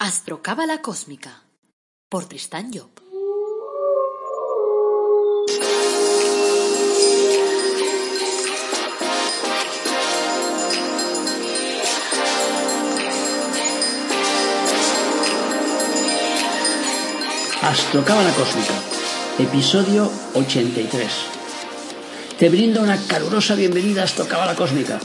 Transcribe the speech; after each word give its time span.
Astrocábala 0.00 0.80
Cósmica 0.80 1.42
por 2.08 2.26
Tristán 2.26 2.70
Job. 2.72 2.88
Astrocábala 17.60 18.30
Cósmica, 18.34 18.74
episodio 19.40 20.08
83. 20.34 21.10
Te 22.38 22.48
brindo 22.48 22.82
una 22.82 23.04
calurosa 23.08 23.56
bienvenida 23.56 24.02
a 24.02 24.04
Astrocábala 24.04 24.54
Cósmica, 24.54 25.00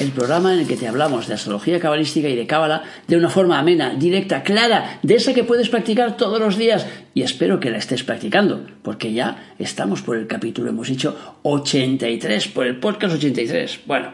el 0.00 0.12
programa 0.12 0.54
en 0.54 0.60
el 0.60 0.66
que 0.68 0.76
te 0.76 0.86
hablamos 0.86 1.26
de 1.26 1.34
astrología 1.34 1.80
cabalística 1.80 2.28
y 2.28 2.36
de 2.36 2.46
cábala 2.46 2.84
de 3.06 3.16
una 3.16 3.28
forma 3.28 3.58
amena, 3.58 3.94
directa, 3.94 4.42
clara, 4.42 5.00
de 5.02 5.14
esa 5.14 5.34
que 5.34 5.44
puedes 5.44 5.68
practicar 5.68 6.16
todos 6.16 6.38
los 6.38 6.56
días 6.56 6.86
y 7.14 7.22
espero 7.22 7.58
que 7.58 7.70
la 7.70 7.78
estés 7.78 8.04
practicando, 8.04 8.66
porque 8.82 9.12
ya 9.12 9.54
estamos 9.58 10.02
por 10.02 10.16
el 10.16 10.26
capítulo, 10.26 10.70
hemos 10.70 10.88
dicho 10.88 11.16
83, 11.42 12.48
por 12.48 12.66
el 12.66 12.78
podcast 12.78 13.16
83. 13.16 13.80
Bueno, 13.86 14.12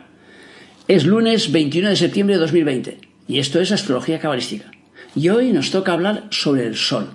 es 0.88 1.05
lunes 1.05 1.52
21 1.52 1.91
de 1.91 1.96
septiembre 1.96 2.37
de 2.37 2.41
2020 2.41 2.98
y 3.29 3.38
esto 3.38 3.60
es 3.60 3.73
astrología 3.73 4.19
cabalística. 4.19 4.71
Y 5.15 5.29
hoy 5.29 5.52
nos 5.52 5.71
toca 5.71 5.93
hablar 5.93 6.24
sobre 6.30 6.66
el 6.66 6.77
Sol, 6.77 7.10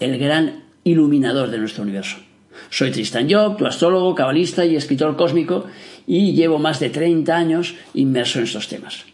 el 0.00 0.18
gran 0.18 0.64
iluminador 0.84 1.50
de 1.50 1.58
nuestro 1.58 1.84
universo. 1.84 2.18
Soy 2.70 2.90
Tristan 2.90 3.30
Job, 3.30 3.56
tu 3.56 3.66
astrólogo, 3.66 4.14
cabalista 4.14 4.64
y 4.64 4.76
escritor 4.76 5.16
cósmico, 5.16 5.66
y 6.06 6.32
llevo 6.32 6.58
más 6.58 6.80
de 6.80 6.90
30 6.90 7.36
años 7.36 7.74
inmerso 7.94 8.38
en 8.38 8.44
estos 8.44 8.68
temas. 8.68 9.04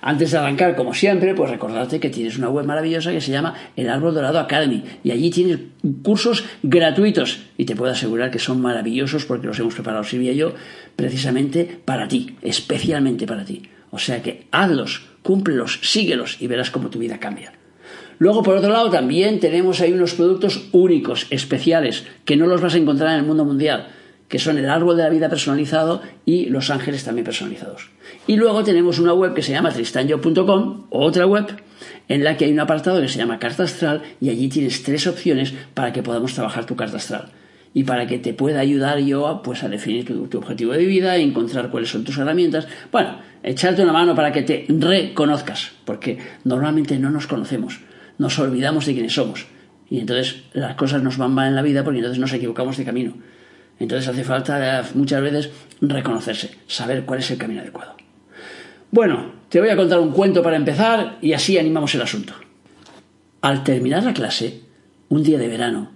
Antes 0.00 0.30
de 0.30 0.38
arrancar, 0.38 0.76
como 0.76 0.94
siempre, 0.94 1.34
pues 1.34 1.50
recordarte 1.50 1.98
que 1.98 2.10
tienes 2.10 2.38
una 2.38 2.48
web 2.48 2.64
maravillosa 2.64 3.12
que 3.12 3.20
se 3.20 3.32
llama 3.32 3.54
El 3.76 3.88
Árbol 3.88 4.14
Dorado 4.14 4.38
Academy 4.38 4.84
y 5.02 5.10
allí 5.10 5.30
tienes 5.30 5.58
cursos 6.02 6.44
gratuitos 6.62 7.40
y 7.56 7.64
te 7.64 7.74
puedo 7.74 7.92
asegurar 7.92 8.30
que 8.30 8.38
son 8.38 8.60
maravillosos 8.60 9.24
porque 9.24 9.48
los 9.48 9.58
hemos 9.58 9.74
preparado 9.74 10.04
Silvia 10.04 10.32
y 10.32 10.36
yo 10.36 10.54
precisamente 10.94 11.80
para 11.84 12.06
ti, 12.08 12.36
especialmente 12.42 13.26
para 13.26 13.44
ti. 13.44 13.62
O 13.90 13.98
sea 13.98 14.22
que 14.22 14.46
hazlos, 14.52 15.06
cúmplelos, 15.22 15.80
síguelos 15.82 16.36
y 16.40 16.46
verás 16.46 16.70
cómo 16.70 16.90
tu 16.90 16.98
vida 16.98 17.18
cambia. 17.18 17.52
Luego, 18.18 18.42
por 18.42 18.56
otro 18.56 18.70
lado, 18.70 18.90
también 18.90 19.40
tenemos 19.40 19.80
ahí 19.80 19.92
unos 19.92 20.14
productos 20.14 20.68
únicos, 20.72 21.26
especiales, 21.30 22.04
que 22.24 22.36
no 22.36 22.46
los 22.46 22.60
vas 22.60 22.74
a 22.74 22.78
encontrar 22.78 23.12
en 23.12 23.20
el 23.20 23.26
mundo 23.26 23.44
mundial 23.44 23.88
que 24.28 24.38
son 24.38 24.58
el 24.58 24.68
árbol 24.68 24.96
de 24.96 25.04
la 25.04 25.08
vida 25.08 25.28
personalizado 25.28 26.02
y 26.24 26.46
los 26.46 26.70
ángeles 26.70 27.04
también 27.04 27.24
personalizados. 27.24 27.90
Y 28.26 28.36
luego 28.36 28.64
tenemos 28.64 28.98
una 28.98 29.12
web 29.12 29.34
que 29.34 29.42
se 29.42 29.52
llama 29.52 29.70
tristanyo.com, 29.70 30.86
otra 30.90 31.26
web, 31.26 31.46
en 32.08 32.24
la 32.24 32.36
que 32.36 32.46
hay 32.46 32.52
un 32.52 32.60
apartado 32.60 33.00
que 33.00 33.08
se 33.08 33.18
llama 33.18 33.38
carta 33.38 33.64
astral 33.64 34.02
y 34.20 34.30
allí 34.30 34.48
tienes 34.48 34.82
tres 34.82 35.06
opciones 35.06 35.54
para 35.74 35.92
que 35.92 36.02
podamos 36.02 36.34
trabajar 36.34 36.64
tu 36.64 36.76
carta 36.76 36.96
astral 36.96 37.30
y 37.72 37.84
para 37.84 38.06
que 38.06 38.18
te 38.18 38.32
pueda 38.32 38.60
ayudar 38.60 38.98
yo 39.00 39.26
a, 39.26 39.42
pues, 39.42 39.62
a 39.62 39.68
definir 39.68 40.06
tu, 40.06 40.26
tu 40.28 40.38
objetivo 40.38 40.72
de 40.72 40.86
vida, 40.86 41.16
encontrar 41.16 41.70
cuáles 41.70 41.90
son 41.90 42.04
tus 42.04 42.16
herramientas. 42.16 42.66
Bueno, 42.90 43.18
echarte 43.42 43.82
una 43.82 43.92
mano 43.92 44.14
para 44.14 44.32
que 44.32 44.42
te 44.42 44.64
reconozcas, 44.68 45.72
porque 45.84 46.18
normalmente 46.44 46.98
no 46.98 47.10
nos 47.10 47.26
conocemos, 47.26 47.80
nos 48.18 48.38
olvidamos 48.38 48.86
de 48.86 48.94
quiénes 48.94 49.14
somos. 49.14 49.46
Y 49.88 50.00
entonces 50.00 50.42
las 50.52 50.74
cosas 50.74 51.02
nos 51.02 51.16
van 51.16 51.32
mal 51.32 51.48
en 51.48 51.54
la 51.54 51.62
vida 51.62 51.84
porque 51.84 51.98
entonces 51.98 52.20
nos 52.20 52.32
equivocamos 52.32 52.76
de 52.76 52.84
camino. 52.84 53.14
Entonces 53.78 54.08
hace 54.08 54.24
falta 54.24 54.84
muchas 54.94 55.22
veces 55.22 55.50
reconocerse, 55.80 56.56
saber 56.66 57.04
cuál 57.04 57.20
es 57.20 57.30
el 57.30 57.38
camino 57.38 57.60
adecuado. 57.60 57.94
Bueno, 58.90 59.32
te 59.48 59.60
voy 59.60 59.68
a 59.68 59.76
contar 59.76 60.00
un 60.00 60.12
cuento 60.12 60.42
para 60.42 60.56
empezar 60.56 61.18
y 61.20 61.32
así 61.32 61.58
animamos 61.58 61.94
el 61.94 62.02
asunto. 62.02 62.34
Al 63.42 63.62
terminar 63.62 64.04
la 64.04 64.14
clase, 64.14 64.62
un 65.08 65.22
día 65.22 65.38
de 65.38 65.48
verano, 65.48 65.90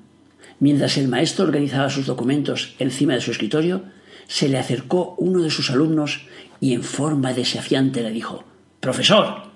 mientras 0.58 0.98
el 0.98 1.08
maestro 1.08 1.46
organizaba 1.46 1.90
sus 1.90 2.06
documentos 2.06 2.74
encima 2.78 3.14
de 3.14 3.20
su 3.20 3.30
escritorio, 3.30 3.84
se 4.26 4.48
le 4.48 4.58
acercó 4.58 5.14
uno 5.18 5.42
de 5.42 5.50
sus 5.50 5.70
alumnos 5.70 6.26
y 6.60 6.74
en 6.74 6.82
forma 6.82 7.32
desafiante 7.32 8.02
le 8.02 8.10
dijo 8.10 8.44
Profesor, 8.78 9.49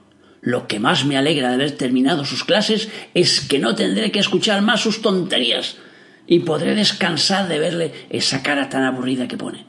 lo 0.44 0.68
que 0.68 0.78
más 0.78 1.06
me 1.06 1.16
alegra 1.16 1.48
de 1.48 1.54
haber 1.54 1.72
terminado 1.72 2.24
sus 2.24 2.44
clases 2.44 2.90
es 3.14 3.40
que 3.40 3.58
no 3.58 3.74
tendré 3.74 4.12
que 4.12 4.18
escuchar 4.18 4.60
más 4.60 4.80
sus 4.80 5.00
tonterías 5.00 5.76
y 6.26 6.40
podré 6.40 6.74
descansar 6.74 7.48
de 7.48 7.58
verle 7.58 7.92
esa 8.10 8.42
cara 8.42 8.68
tan 8.68 8.84
aburrida 8.84 9.26
que 9.26 9.38
pone. 9.38 9.64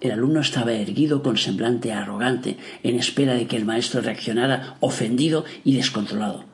El 0.00 0.12
alumno 0.12 0.40
estaba 0.40 0.72
erguido 0.72 1.22
con 1.22 1.36
semblante 1.36 1.92
arrogante, 1.92 2.56
en 2.82 2.96
espera 2.96 3.34
de 3.34 3.46
que 3.46 3.56
el 3.56 3.66
maestro 3.66 4.00
reaccionara 4.00 4.76
ofendido 4.80 5.44
y 5.64 5.76
descontrolado. 5.76 6.44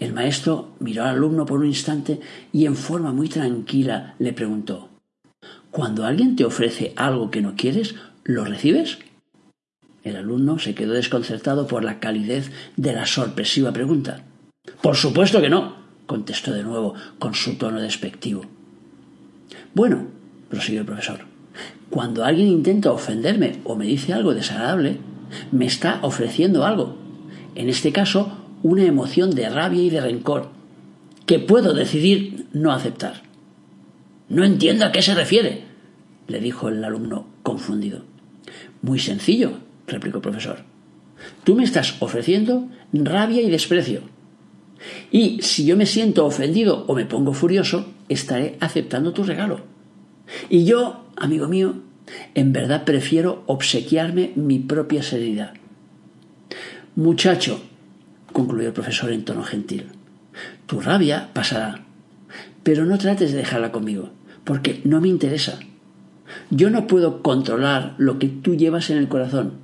El 0.00 0.12
maestro 0.12 0.74
miró 0.80 1.04
al 1.04 1.10
alumno 1.10 1.44
por 1.44 1.60
un 1.60 1.66
instante 1.66 2.20
y 2.52 2.66
en 2.66 2.74
forma 2.74 3.12
muy 3.12 3.28
tranquila 3.28 4.14
le 4.18 4.32
preguntó 4.32 4.88
Cuando 5.70 6.04
alguien 6.04 6.36
te 6.36 6.44
ofrece 6.44 6.92
algo 6.96 7.30
que 7.30 7.42
no 7.42 7.54
quieres, 7.54 7.94
¿lo 8.24 8.44
recibes? 8.44 8.98
El 10.04 10.16
alumno 10.16 10.58
se 10.58 10.74
quedó 10.74 10.94
desconcertado 10.94 11.66
por 11.66 11.84
la 11.84 12.00
calidez 12.00 12.50
de 12.76 12.92
la 12.92 13.06
sorpresiva 13.06 13.72
pregunta. 13.72 14.24
Por 14.82 14.96
supuesto 14.96 15.40
que 15.40 15.50
no, 15.50 15.76
contestó 16.06 16.52
de 16.52 16.62
nuevo 16.62 16.94
con 17.18 17.34
su 17.34 17.56
tono 17.56 17.80
despectivo. 17.80 18.42
Bueno, 19.74 20.06
prosiguió 20.48 20.80
el 20.80 20.86
profesor, 20.86 21.20
cuando 21.90 22.24
alguien 22.24 22.48
intenta 22.48 22.92
ofenderme 22.92 23.60
o 23.64 23.76
me 23.76 23.86
dice 23.86 24.12
algo 24.12 24.34
desagradable, 24.34 24.98
me 25.52 25.66
está 25.66 26.00
ofreciendo 26.02 26.64
algo. 26.64 26.96
En 27.54 27.68
este 27.68 27.92
caso, 27.92 28.38
una 28.62 28.84
emoción 28.84 29.30
de 29.30 29.48
rabia 29.48 29.82
y 29.82 29.90
de 29.90 30.00
rencor, 30.00 30.50
que 31.26 31.38
puedo 31.38 31.74
decidir 31.74 32.46
no 32.52 32.72
aceptar. 32.72 33.22
No 34.28 34.44
entiendo 34.44 34.84
a 34.84 34.92
qué 34.92 35.02
se 35.02 35.14
refiere, 35.14 35.64
le 36.26 36.40
dijo 36.40 36.68
el 36.68 36.84
alumno 36.84 37.26
confundido. 37.42 38.02
Muy 38.82 38.98
sencillo, 38.98 39.58
replicó 39.88 40.18
el 40.18 40.22
profesor. 40.22 40.58
Tú 41.44 41.54
me 41.54 41.64
estás 41.64 41.96
ofreciendo 42.00 42.68
rabia 42.92 43.42
y 43.42 43.50
desprecio 43.50 44.02
y 45.10 45.42
si 45.42 45.64
yo 45.64 45.76
me 45.76 45.86
siento 45.86 46.26
ofendido 46.26 46.84
o 46.86 46.94
me 46.94 47.06
pongo 47.06 47.32
furioso, 47.32 47.86
estaré 48.08 48.56
aceptando 48.60 49.12
tu 49.12 49.24
regalo. 49.24 49.60
Y 50.48 50.64
yo, 50.64 51.06
amigo 51.16 51.48
mío, 51.48 51.82
en 52.34 52.52
verdad 52.52 52.84
prefiero 52.84 53.42
obsequiarme 53.46 54.32
mi 54.36 54.58
propia 54.58 55.02
serenidad. 55.02 55.54
Muchacho, 56.96 57.62
concluyó 58.32 58.68
el 58.68 58.74
profesor 58.74 59.12
en 59.12 59.24
tono 59.24 59.42
gentil, 59.42 59.86
tu 60.66 60.80
rabia 60.80 61.30
pasará, 61.32 61.84
pero 62.62 62.84
no 62.84 62.98
trates 62.98 63.32
de 63.32 63.38
dejarla 63.38 63.72
conmigo, 63.72 64.10
porque 64.44 64.80
no 64.84 65.00
me 65.00 65.08
interesa. 65.08 65.58
Yo 66.50 66.70
no 66.70 66.86
puedo 66.86 67.22
controlar 67.22 67.94
lo 67.98 68.18
que 68.18 68.28
tú 68.28 68.54
llevas 68.54 68.90
en 68.90 68.98
el 68.98 69.08
corazón, 69.08 69.54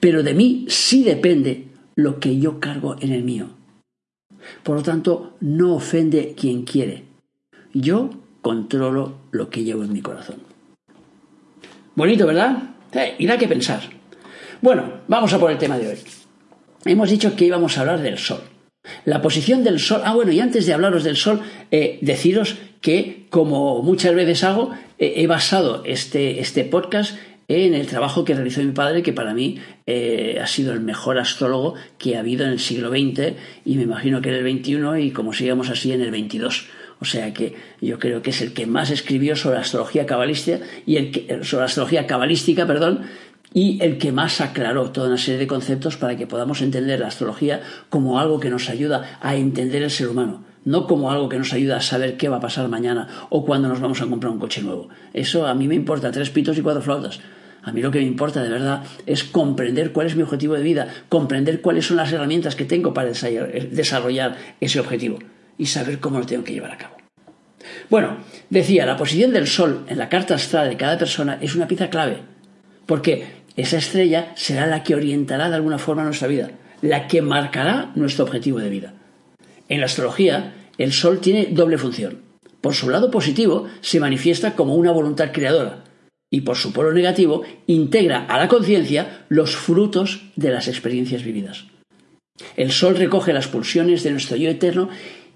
pero 0.00 0.22
de 0.22 0.34
mí 0.34 0.66
sí 0.68 1.04
depende 1.04 1.68
lo 1.96 2.20
que 2.20 2.38
yo 2.38 2.60
cargo 2.60 2.96
en 3.00 3.12
el 3.12 3.24
mío. 3.24 3.50
Por 4.62 4.76
lo 4.76 4.82
tanto, 4.82 5.36
no 5.40 5.74
ofende 5.74 6.34
quien 6.36 6.64
quiere. 6.64 7.04
Yo 7.72 8.10
controlo 8.42 9.14
lo 9.30 9.50
que 9.50 9.64
llevo 9.64 9.84
en 9.84 9.92
mi 9.92 10.02
corazón. 10.02 10.36
Bonito, 11.94 12.26
¿verdad? 12.26 12.74
Y 13.18 13.26
da 13.26 13.38
que 13.38 13.48
pensar. 13.48 13.80
Bueno, 14.60 15.00
vamos 15.08 15.32
a 15.32 15.38
por 15.38 15.50
el 15.50 15.58
tema 15.58 15.78
de 15.78 15.88
hoy. 15.88 15.98
Hemos 16.84 17.10
dicho 17.10 17.34
que 17.34 17.46
íbamos 17.46 17.76
a 17.76 17.80
hablar 17.80 18.02
del 18.02 18.18
Sol. 18.18 18.40
La 19.04 19.22
posición 19.22 19.64
del 19.64 19.80
Sol. 19.80 20.02
Ah, 20.04 20.14
bueno, 20.14 20.32
y 20.32 20.40
antes 20.40 20.66
de 20.66 20.74
hablaros 20.74 21.04
del 21.04 21.16
Sol, 21.16 21.40
eh, 21.70 21.98
deciros 22.02 22.56
que, 22.80 23.26
como 23.30 23.82
muchas 23.82 24.14
veces 24.14 24.44
hago, 24.44 24.72
eh, 24.98 25.14
he 25.16 25.26
basado 25.26 25.82
este, 25.84 26.40
este 26.40 26.64
podcast 26.64 27.16
en 27.48 27.74
el 27.74 27.86
trabajo 27.86 28.24
que 28.24 28.34
realizó 28.34 28.62
mi 28.62 28.72
padre, 28.72 29.02
que 29.02 29.12
para 29.12 29.34
mí 29.34 29.58
eh, 29.86 30.38
ha 30.42 30.46
sido 30.46 30.72
el 30.72 30.80
mejor 30.80 31.18
astrólogo 31.18 31.74
que 31.98 32.16
ha 32.16 32.20
habido 32.20 32.44
en 32.44 32.52
el 32.52 32.60
siglo 32.60 32.90
XX 32.90 33.34
y 33.64 33.76
me 33.76 33.82
imagino 33.82 34.20
que 34.20 34.30
en 34.30 34.46
el 34.46 34.58
XXI 34.58 35.02
y 35.02 35.10
como 35.10 35.32
sigamos 35.32 35.70
así 35.70 35.92
en 35.92 36.00
el 36.00 36.10
XXII. 36.10 36.68
O 37.00 37.04
sea 37.04 37.34
que 37.34 37.54
yo 37.80 37.98
creo 37.98 38.22
que 38.22 38.30
es 38.30 38.40
el 38.40 38.52
que 38.52 38.66
más 38.66 38.90
escribió 38.90 39.36
sobre 39.36 39.58
astrología 39.58 40.06
cabalística 40.06 40.60
y 40.86 40.96
el 40.96 41.10
que, 41.10 41.44
sobre 41.44 41.66
astrología 41.66 42.06
cabalística, 42.06 42.66
perdón, 42.66 43.02
y 43.52 43.78
el 43.82 43.98
que 43.98 44.10
más 44.10 44.40
aclaró 44.40 44.90
toda 44.90 45.08
una 45.08 45.18
serie 45.18 45.38
de 45.38 45.46
conceptos 45.46 45.96
para 45.96 46.16
que 46.16 46.26
podamos 46.26 46.62
entender 46.62 46.98
la 46.98 47.08
astrología 47.08 47.60
como 47.90 48.18
algo 48.18 48.40
que 48.40 48.50
nos 48.50 48.68
ayuda 48.70 49.18
a 49.20 49.36
entender 49.36 49.82
el 49.82 49.90
ser 49.90 50.08
humano 50.08 50.53
no 50.64 50.86
como 50.86 51.10
algo 51.10 51.28
que 51.28 51.38
nos 51.38 51.52
ayuda 51.52 51.76
a 51.76 51.80
saber 51.80 52.16
qué 52.16 52.28
va 52.28 52.36
a 52.36 52.40
pasar 52.40 52.68
mañana 52.68 53.08
o 53.30 53.44
cuándo 53.44 53.68
nos 53.68 53.80
vamos 53.80 54.00
a 54.00 54.06
comprar 54.06 54.32
un 54.32 54.38
coche 54.38 54.62
nuevo. 54.62 54.88
Eso 55.12 55.46
a 55.46 55.54
mí 55.54 55.68
me 55.68 55.74
importa 55.74 56.10
tres 56.10 56.30
pitos 56.30 56.56
y 56.58 56.62
cuatro 56.62 56.82
flautas. 56.82 57.20
A 57.62 57.72
mí 57.72 57.80
lo 57.80 57.90
que 57.90 57.98
me 57.98 58.04
importa 58.04 58.42
de 58.42 58.50
verdad 58.50 58.82
es 59.06 59.24
comprender 59.24 59.92
cuál 59.92 60.06
es 60.06 60.16
mi 60.16 60.22
objetivo 60.22 60.54
de 60.54 60.62
vida, 60.62 60.88
comprender 61.08 61.60
cuáles 61.62 61.86
son 61.86 61.96
las 61.96 62.12
herramientas 62.12 62.56
que 62.56 62.64
tengo 62.64 62.92
para 62.92 63.08
desarrollar 63.08 64.36
ese 64.60 64.80
objetivo 64.80 65.18
y 65.56 65.66
saber 65.66 65.98
cómo 65.98 66.18
lo 66.18 66.26
tengo 66.26 66.44
que 66.44 66.52
llevar 66.52 66.72
a 66.72 66.78
cabo. 66.78 66.96
Bueno, 67.88 68.18
decía, 68.50 68.84
la 68.84 68.98
posición 68.98 69.32
del 69.32 69.46
Sol 69.46 69.86
en 69.88 69.98
la 69.98 70.10
carta 70.10 70.34
astral 70.34 70.68
de 70.68 70.76
cada 70.76 70.98
persona 70.98 71.38
es 71.40 71.54
una 71.54 71.66
pieza 71.66 71.88
clave, 71.88 72.18
porque 72.84 73.44
esa 73.56 73.78
estrella 73.78 74.32
será 74.34 74.66
la 74.66 74.82
que 74.82 74.94
orientará 74.94 75.48
de 75.48 75.54
alguna 75.54 75.78
forma 75.78 76.04
nuestra 76.04 76.28
vida 76.28 76.50
la 76.84 77.08
que 77.08 77.22
marcará 77.22 77.92
nuestro 77.94 78.24
objetivo 78.26 78.58
de 78.58 78.68
vida. 78.68 78.92
En 79.68 79.80
la 79.80 79.86
astrología, 79.86 80.54
el 80.78 80.92
Sol 80.92 81.20
tiene 81.20 81.46
doble 81.46 81.78
función. 81.78 82.20
Por 82.60 82.74
su 82.74 82.90
lado 82.90 83.10
positivo, 83.10 83.66
se 83.80 84.00
manifiesta 84.00 84.54
como 84.54 84.74
una 84.74 84.92
voluntad 84.92 85.32
creadora, 85.32 85.84
y 86.30 86.40
por 86.40 86.56
su 86.56 86.72
polo 86.72 86.92
negativo, 86.92 87.42
integra 87.66 88.24
a 88.24 88.38
la 88.38 88.48
conciencia 88.48 89.24
los 89.28 89.54
frutos 89.54 90.22
de 90.36 90.50
las 90.50 90.66
experiencias 90.68 91.22
vividas. 91.22 91.66
El 92.56 92.72
Sol 92.72 92.96
recoge 92.96 93.32
las 93.32 93.46
pulsiones 93.46 94.02
de 94.02 94.10
nuestro 94.10 94.36
yo 94.36 94.50
eterno 94.50 94.88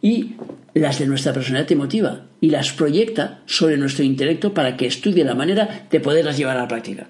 y 0.03 0.35
las 0.75 0.99
de 0.99 1.07
nuestra 1.07 1.33
personalidad 1.33 1.71
emotiva 1.71 2.27
y 2.41 2.51
las 2.51 2.73
proyecta 2.73 3.43
sobre 3.47 3.77
nuestro 3.77 4.05
intelecto 4.05 4.55
para 4.55 4.77
que 4.77 4.87
estudie 4.87 5.25
la 5.25 5.35
manera 5.35 5.87
de 5.91 6.01
poderlas 6.01 6.37
llevar 6.37 6.57
a 6.57 6.63
la 6.63 6.69
práctica. 6.69 7.09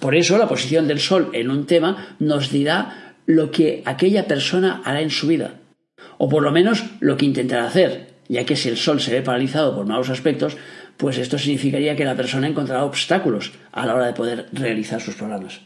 Por 0.00 0.14
eso 0.14 0.36
la 0.36 0.48
posición 0.48 0.86
del 0.86 1.00
Sol 1.00 1.30
en 1.32 1.50
un 1.50 1.66
tema 1.66 2.16
nos 2.18 2.50
dirá 2.50 3.16
lo 3.26 3.50
que 3.50 3.82
aquella 3.86 4.26
persona 4.26 4.82
hará 4.84 5.00
en 5.00 5.10
su 5.10 5.28
vida, 5.28 5.60
o 6.18 6.28
por 6.28 6.42
lo 6.42 6.52
menos 6.52 6.84
lo 7.00 7.16
que 7.16 7.26
intentará 7.26 7.66
hacer, 7.66 8.14
ya 8.28 8.44
que 8.44 8.56
si 8.56 8.68
el 8.68 8.76
Sol 8.76 9.00
se 9.00 9.12
ve 9.12 9.22
paralizado 9.22 9.74
por 9.74 9.86
malos 9.86 10.10
aspectos, 10.10 10.56
pues 10.96 11.18
esto 11.18 11.38
significaría 11.38 11.96
que 11.96 12.04
la 12.04 12.16
persona 12.16 12.48
encontrará 12.48 12.84
obstáculos 12.84 13.52
a 13.72 13.86
la 13.86 13.94
hora 13.94 14.06
de 14.06 14.12
poder 14.12 14.46
realizar 14.52 15.00
sus 15.00 15.16
programas. 15.16 15.60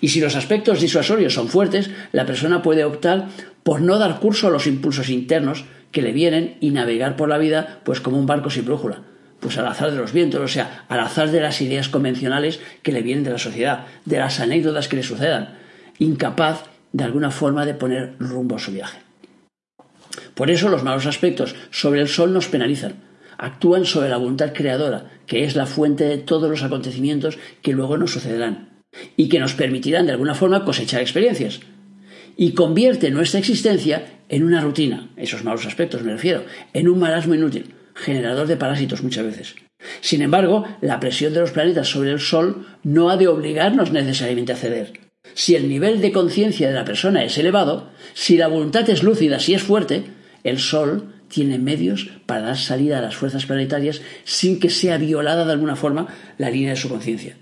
Y 0.00 0.08
si 0.08 0.20
los 0.20 0.36
aspectos 0.36 0.80
disuasorios 0.80 1.34
son 1.34 1.48
fuertes, 1.48 1.90
la 2.12 2.26
persona 2.26 2.62
puede 2.62 2.84
optar 2.84 3.28
por 3.62 3.80
no 3.80 3.98
dar 3.98 4.20
curso 4.20 4.48
a 4.48 4.50
los 4.50 4.66
impulsos 4.66 5.08
internos 5.08 5.64
que 5.90 6.02
le 6.02 6.12
vienen 6.12 6.56
y 6.60 6.70
navegar 6.70 7.16
por 7.16 7.28
la 7.28 7.38
vida 7.38 7.80
pues 7.84 8.00
como 8.00 8.18
un 8.18 8.26
barco 8.26 8.50
sin 8.50 8.64
brújula, 8.64 9.02
pues 9.40 9.58
al 9.58 9.66
azar 9.66 9.90
de 9.90 9.98
los 9.98 10.12
vientos, 10.12 10.40
o 10.40 10.48
sea, 10.48 10.84
al 10.88 11.00
azar 11.00 11.30
de 11.30 11.40
las 11.40 11.60
ideas 11.60 11.88
convencionales 11.88 12.60
que 12.82 12.92
le 12.92 13.02
vienen 13.02 13.24
de 13.24 13.30
la 13.30 13.38
sociedad, 13.38 13.86
de 14.04 14.18
las 14.18 14.40
anécdotas 14.40 14.88
que 14.88 14.96
le 14.96 15.02
sucedan, 15.02 15.56
incapaz 15.98 16.64
de 16.92 17.04
alguna 17.04 17.30
forma 17.30 17.64
de 17.66 17.74
poner 17.74 18.14
rumbo 18.18 18.56
a 18.56 18.58
su 18.58 18.72
viaje. 18.72 19.03
Por 20.34 20.50
eso 20.50 20.68
los 20.68 20.82
malos 20.82 21.06
aspectos 21.06 21.54
sobre 21.70 22.00
el 22.00 22.08
sol 22.08 22.32
nos 22.32 22.48
penalizan, 22.48 22.94
actúan 23.38 23.84
sobre 23.84 24.08
la 24.08 24.16
voluntad 24.16 24.52
creadora, 24.52 25.10
que 25.26 25.44
es 25.44 25.56
la 25.56 25.66
fuente 25.66 26.04
de 26.04 26.18
todos 26.18 26.50
los 26.50 26.62
acontecimientos 26.62 27.38
que 27.62 27.72
luego 27.72 27.96
nos 27.96 28.12
sucederán, 28.12 28.70
y 29.16 29.28
que 29.28 29.38
nos 29.38 29.54
permitirán 29.54 30.06
de 30.06 30.12
alguna 30.12 30.34
forma 30.34 30.64
cosechar 30.64 31.00
experiencias. 31.00 31.60
Y 32.36 32.52
convierte 32.52 33.10
nuestra 33.10 33.38
existencia 33.38 34.06
en 34.28 34.42
una 34.42 34.60
rutina, 34.60 35.10
esos 35.16 35.44
malos 35.44 35.66
aspectos 35.66 36.02
me 36.02 36.12
refiero, 36.12 36.44
en 36.72 36.88
un 36.88 36.98
marasmo 36.98 37.34
inútil, 37.34 37.74
generador 37.94 38.48
de 38.48 38.56
parásitos 38.56 39.02
muchas 39.02 39.24
veces. 39.24 39.54
Sin 40.00 40.22
embargo, 40.22 40.64
la 40.80 40.98
presión 40.98 41.32
de 41.32 41.40
los 41.40 41.52
planetas 41.52 41.88
sobre 41.88 42.10
el 42.10 42.20
Sol 42.20 42.66
no 42.82 43.10
ha 43.10 43.16
de 43.16 43.28
obligarnos 43.28 43.92
necesariamente 43.92 44.52
a 44.52 44.56
ceder. 44.56 44.92
Si 45.34 45.54
el 45.54 45.68
nivel 45.68 46.00
de 46.00 46.12
conciencia 46.12 46.68
de 46.68 46.74
la 46.74 46.84
persona 46.84 47.24
es 47.24 47.38
elevado, 47.38 47.90
si 48.14 48.36
la 48.36 48.48
voluntad 48.48 48.88
es 48.88 49.02
lúcida, 49.02 49.38
si 49.38 49.54
es 49.54 49.62
fuerte, 49.62 50.04
el 50.44 50.58
Sol 50.58 51.14
tiene 51.28 51.58
medios 51.58 52.10
para 52.26 52.42
dar 52.42 52.56
salida 52.56 52.98
a 52.98 53.02
las 53.02 53.16
fuerzas 53.16 53.46
planetarias 53.46 54.02
sin 54.24 54.60
que 54.60 54.70
sea 54.70 54.98
violada 54.98 55.44
de 55.44 55.52
alguna 55.52 55.74
forma 55.74 56.06
la 56.38 56.50
línea 56.50 56.70
de 56.70 56.76
su 56.76 56.88
conciencia. 56.88 57.36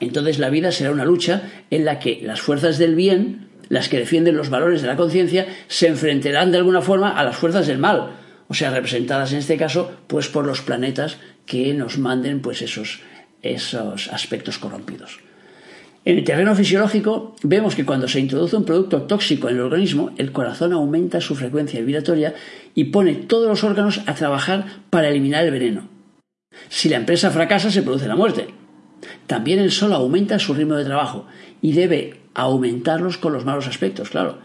Entonces 0.00 0.38
la 0.38 0.50
vida 0.50 0.72
será 0.72 0.90
una 0.90 1.04
lucha 1.04 1.42
en 1.70 1.84
la 1.84 1.98
que 1.98 2.20
las 2.22 2.40
fuerzas 2.40 2.78
del 2.78 2.94
bien, 2.94 3.48
las 3.68 3.88
que 3.88 3.98
defienden 3.98 4.36
los 4.36 4.50
valores 4.50 4.80
de 4.80 4.88
la 4.88 4.96
conciencia, 4.96 5.46
se 5.68 5.88
enfrentarán 5.88 6.52
de 6.52 6.58
alguna 6.58 6.80
forma 6.80 7.10
a 7.10 7.24
las 7.24 7.36
fuerzas 7.36 7.66
del 7.66 7.78
mal, 7.78 8.16
o 8.48 8.54
sea, 8.54 8.70
representadas 8.70 9.32
en 9.32 9.38
este 9.38 9.56
caso 9.56 9.90
pues 10.06 10.28
por 10.28 10.46
los 10.46 10.62
planetas 10.62 11.18
que 11.44 11.74
nos 11.74 11.98
manden 11.98 12.40
pues 12.40 12.62
esos, 12.62 13.00
esos 13.42 14.08
aspectos 14.08 14.58
corrompidos. 14.58 15.25
En 16.06 16.18
el 16.18 16.22
terreno 16.22 16.54
fisiológico 16.54 17.34
vemos 17.42 17.74
que 17.74 17.84
cuando 17.84 18.06
se 18.06 18.20
introduce 18.20 18.56
un 18.56 18.64
producto 18.64 19.02
tóxico 19.02 19.48
en 19.48 19.56
el 19.56 19.62
organismo, 19.62 20.12
el 20.18 20.30
corazón 20.30 20.72
aumenta 20.72 21.20
su 21.20 21.34
frecuencia 21.34 21.80
vibratoria 21.80 22.32
y 22.76 22.84
pone 22.84 23.14
todos 23.14 23.48
los 23.48 23.64
órganos 23.64 24.00
a 24.06 24.14
trabajar 24.14 24.66
para 24.88 25.08
eliminar 25.08 25.44
el 25.44 25.50
veneno. 25.50 25.88
Si 26.68 26.88
la 26.88 26.98
empresa 26.98 27.32
fracasa, 27.32 27.72
se 27.72 27.82
produce 27.82 28.06
la 28.06 28.14
muerte. 28.14 28.46
También 29.26 29.58
el 29.58 29.72
sol 29.72 29.92
aumenta 29.92 30.38
su 30.38 30.54
ritmo 30.54 30.76
de 30.76 30.84
trabajo 30.84 31.26
y 31.60 31.72
debe 31.72 32.20
aumentarlos 32.34 33.18
con 33.18 33.32
los 33.32 33.44
malos 33.44 33.66
aspectos, 33.66 34.10
claro. 34.10 34.38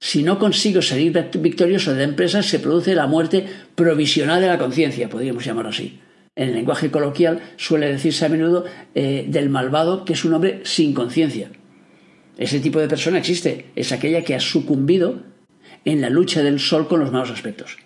Si 0.00 0.22
no 0.22 0.38
consigo 0.38 0.82
salir 0.82 1.30
victorioso 1.38 1.92
de 1.92 2.00
la 2.00 2.04
empresa, 2.04 2.42
se 2.42 2.58
produce 2.58 2.94
la 2.94 3.06
muerte 3.06 3.46
provisional 3.74 4.42
de 4.42 4.48
la 4.48 4.58
conciencia, 4.58 5.08
podríamos 5.08 5.42
llamarlo 5.42 5.70
así. 5.70 6.00
En 6.38 6.50
el 6.50 6.54
lenguaje 6.54 6.92
coloquial 6.92 7.40
suele 7.56 7.88
decirse 7.88 8.24
a 8.24 8.28
menudo 8.28 8.64
eh, 8.94 9.26
del 9.26 9.50
malvado 9.50 10.04
que 10.04 10.12
es 10.12 10.24
un 10.24 10.34
hombre 10.34 10.60
sin 10.62 10.94
conciencia. 10.94 11.50
Ese 12.38 12.60
tipo 12.60 12.78
de 12.78 12.86
persona 12.86 13.18
existe, 13.18 13.66
es 13.74 13.90
aquella 13.90 14.22
que 14.22 14.36
ha 14.36 14.40
sucumbido 14.40 15.24
en 15.84 16.00
la 16.00 16.10
lucha 16.10 16.44
del 16.44 16.60
sol 16.60 16.86
con 16.86 17.00
los 17.00 17.10
malos 17.10 17.32
aspectos. 17.32 17.78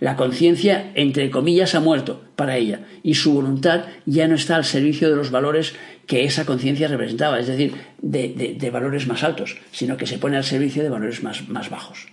La 0.00 0.16
conciencia, 0.16 0.90
entre 0.94 1.28
comillas, 1.28 1.74
ha 1.74 1.80
muerto 1.80 2.24
para 2.34 2.56
ella 2.56 2.80
y 3.02 3.14
su 3.14 3.34
voluntad 3.34 3.84
ya 4.06 4.26
no 4.26 4.36
está 4.36 4.56
al 4.56 4.64
servicio 4.64 5.10
de 5.10 5.16
los 5.16 5.30
valores 5.30 5.74
que 6.06 6.24
esa 6.24 6.46
conciencia 6.46 6.88
representaba, 6.88 7.38
es 7.38 7.46
decir, 7.46 7.74
de, 8.00 8.70
valores 8.72 9.06
más 9.06 9.22
altos, 9.22 9.58
sino 9.70 9.98
que 9.98 10.06
se 10.06 10.16
pone 10.16 10.38
al 10.38 10.44
servicio 10.44 10.82
de 10.82 10.88
valores 10.88 11.22
más, 11.22 11.46
más 11.50 11.68
bajos. 11.68 12.06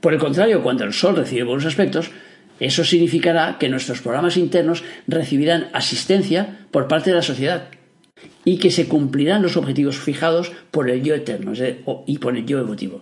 Por 0.00 0.12
el 0.12 0.18
contrario, 0.18 0.62
cuando 0.62 0.82
el 0.82 0.92
Sol 0.92 1.14
recibe 1.14 1.44
buenos 1.44 1.66
aspectos, 1.66 2.10
eso 2.60 2.84
significará 2.84 3.58
que 3.58 3.68
nuestros 3.68 4.00
programas 4.00 4.36
internos 4.36 4.84
recibirán 5.06 5.68
asistencia 5.72 6.66
por 6.70 6.88
parte 6.88 7.10
de 7.10 7.16
la 7.16 7.22
sociedad 7.22 7.68
y 8.44 8.58
que 8.58 8.70
se 8.70 8.86
cumplirán 8.86 9.42
los 9.42 9.56
objetivos 9.56 9.98
fijados 9.98 10.52
por 10.70 10.88
el 10.90 11.02
yo 11.02 11.14
eterno 11.14 11.52
y 12.06 12.18
por 12.18 12.36
el 12.36 12.46
yo 12.46 12.60
emotivo. 12.60 13.00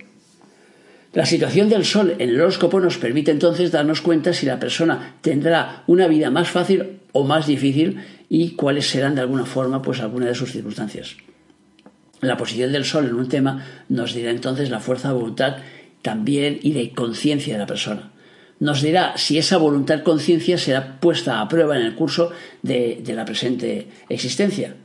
La 1.12 1.26
situación 1.26 1.68
del 1.68 1.84
Sol 1.84 2.14
en 2.18 2.30
el 2.30 2.40
horóscopo 2.40 2.80
nos 2.80 2.96
permite 2.96 3.30
entonces 3.30 3.70
darnos 3.70 4.00
cuenta 4.00 4.32
si 4.32 4.46
la 4.46 4.58
persona 4.58 5.16
tendrá 5.20 5.84
una 5.86 6.08
vida 6.08 6.30
más 6.30 6.48
fácil 6.48 7.00
o 7.12 7.24
más 7.24 7.46
difícil 7.46 7.98
y 8.30 8.52
cuáles 8.52 8.88
serán 8.88 9.14
de 9.14 9.20
alguna 9.20 9.44
forma 9.44 9.82
pues 9.82 10.00
alguna 10.00 10.26
de 10.26 10.34
sus 10.34 10.52
circunstancias. 10.52 11.16
La 12.22 12.38
posición 12.38 12.72
del 12.72 12.86
Sol 12.86 13.06
en 13.06 13.14
un 13.14 13.28
tema 13.28 13.62
nos 13.90 14.14
dirá 14.14 14.30
entonces 14.30 14.70
la 14.70 14.80
fuerza 14.80 15.08
de 15.08 15.14
voluntad 15.14 15.56
también 16.00 16.58
y 16.62 16.72
de 16.72 16.92
conciencia 16.92 17.54
de 17.54 17.58
la 17.58 17.66
persona. 17.66 18.11
Nos 18.62 18.80
dirá 18.80 19.18
si 19.18 19.38
esa 19.38 19.56
voluntad 19.56 20.04
conciencia 20.04 20.56
será 20.56 21.00
puesta 21.00 21.40
a 21.40 21.48
prueba 21.48 21.76
en 21.76 21.82
el 21.82 21.96
curso 21.96 22.30
de, 22.62 23.00
de 23.02 23.12
la 23.12 23.24
presente 23.24 23.88
existencia. 24.08 24.76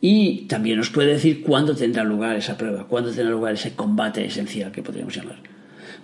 Y 0.00 0.48
también 0.48 0.78
nos 0.78 0.90
puede 0.90 1.12
decir 1.12 1.44
cuándo 1.44 1.76
tendrá 1.76 2.02
lugar 2.02 2.34
esa 2.34 2.58
prueba, 2.58 2.88
cuándo 2.88 3.12
tendrá 3.12 3.30
lugar 3.30 3.54
ese 3.54 3.76
combate 3.76 4.24
esencial 4.24 4.72
que 4.72 4.82
podríamos 4.82 5.14
llamar. 5.14 5.36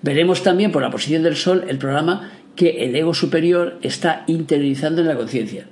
Veremos 0.03 0.45
también 0.45 0.71
por 0.71 0.83
la 0.83 0.91
posición 0.93 1.25
del 1.25 1.35
Sol 1.35 1.65
el 1.67 1.79
programa 1.79 2.31
que 2.55 2.85
el 2.85 2.95
ego 2.95 3.13
superior 3.13 3.81
está 3.83 4.23
interiorizando 4.29 5.01
en 5.01 5.09
la 5.09 5.17
conciencia, 5.17 5.67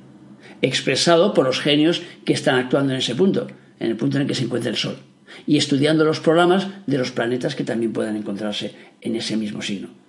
expresado 0.61 1.35
por 1.35 1.47
los 1.47 1.61
genios 1.61 2.03
que 2.25 2.33
están 2.33 2.57
actuando 2.57 2.95
en 2.95 2.99
ese 2.99 3.15
punto, 3.15 3.47
en 3.79 3.93
el 3.93 3.97
punto 3.97 4.17
en 4.17 4.23
el 4.23 4.27
que 4.29 4.35
se 4.35 4.43
encuentra 4.43 4.73
el 4.73 4.77
Sol, 4.77 4.97
y 5.47 5.57
estudiando 5.57 6.05
los 6.05 6.19
programas 6.19 6.67
de 6.89 6.99
los 6.99 7.13
planetas 7.13 7.55
que 7.55 7.63
también 7.63 7.93
puedan 7.93 8.17
encontrarse 8.17 8.75
en 9.01 9.15
ese 9.15 9.37
mismo 9.37 9.63
signo. 9.63 10.03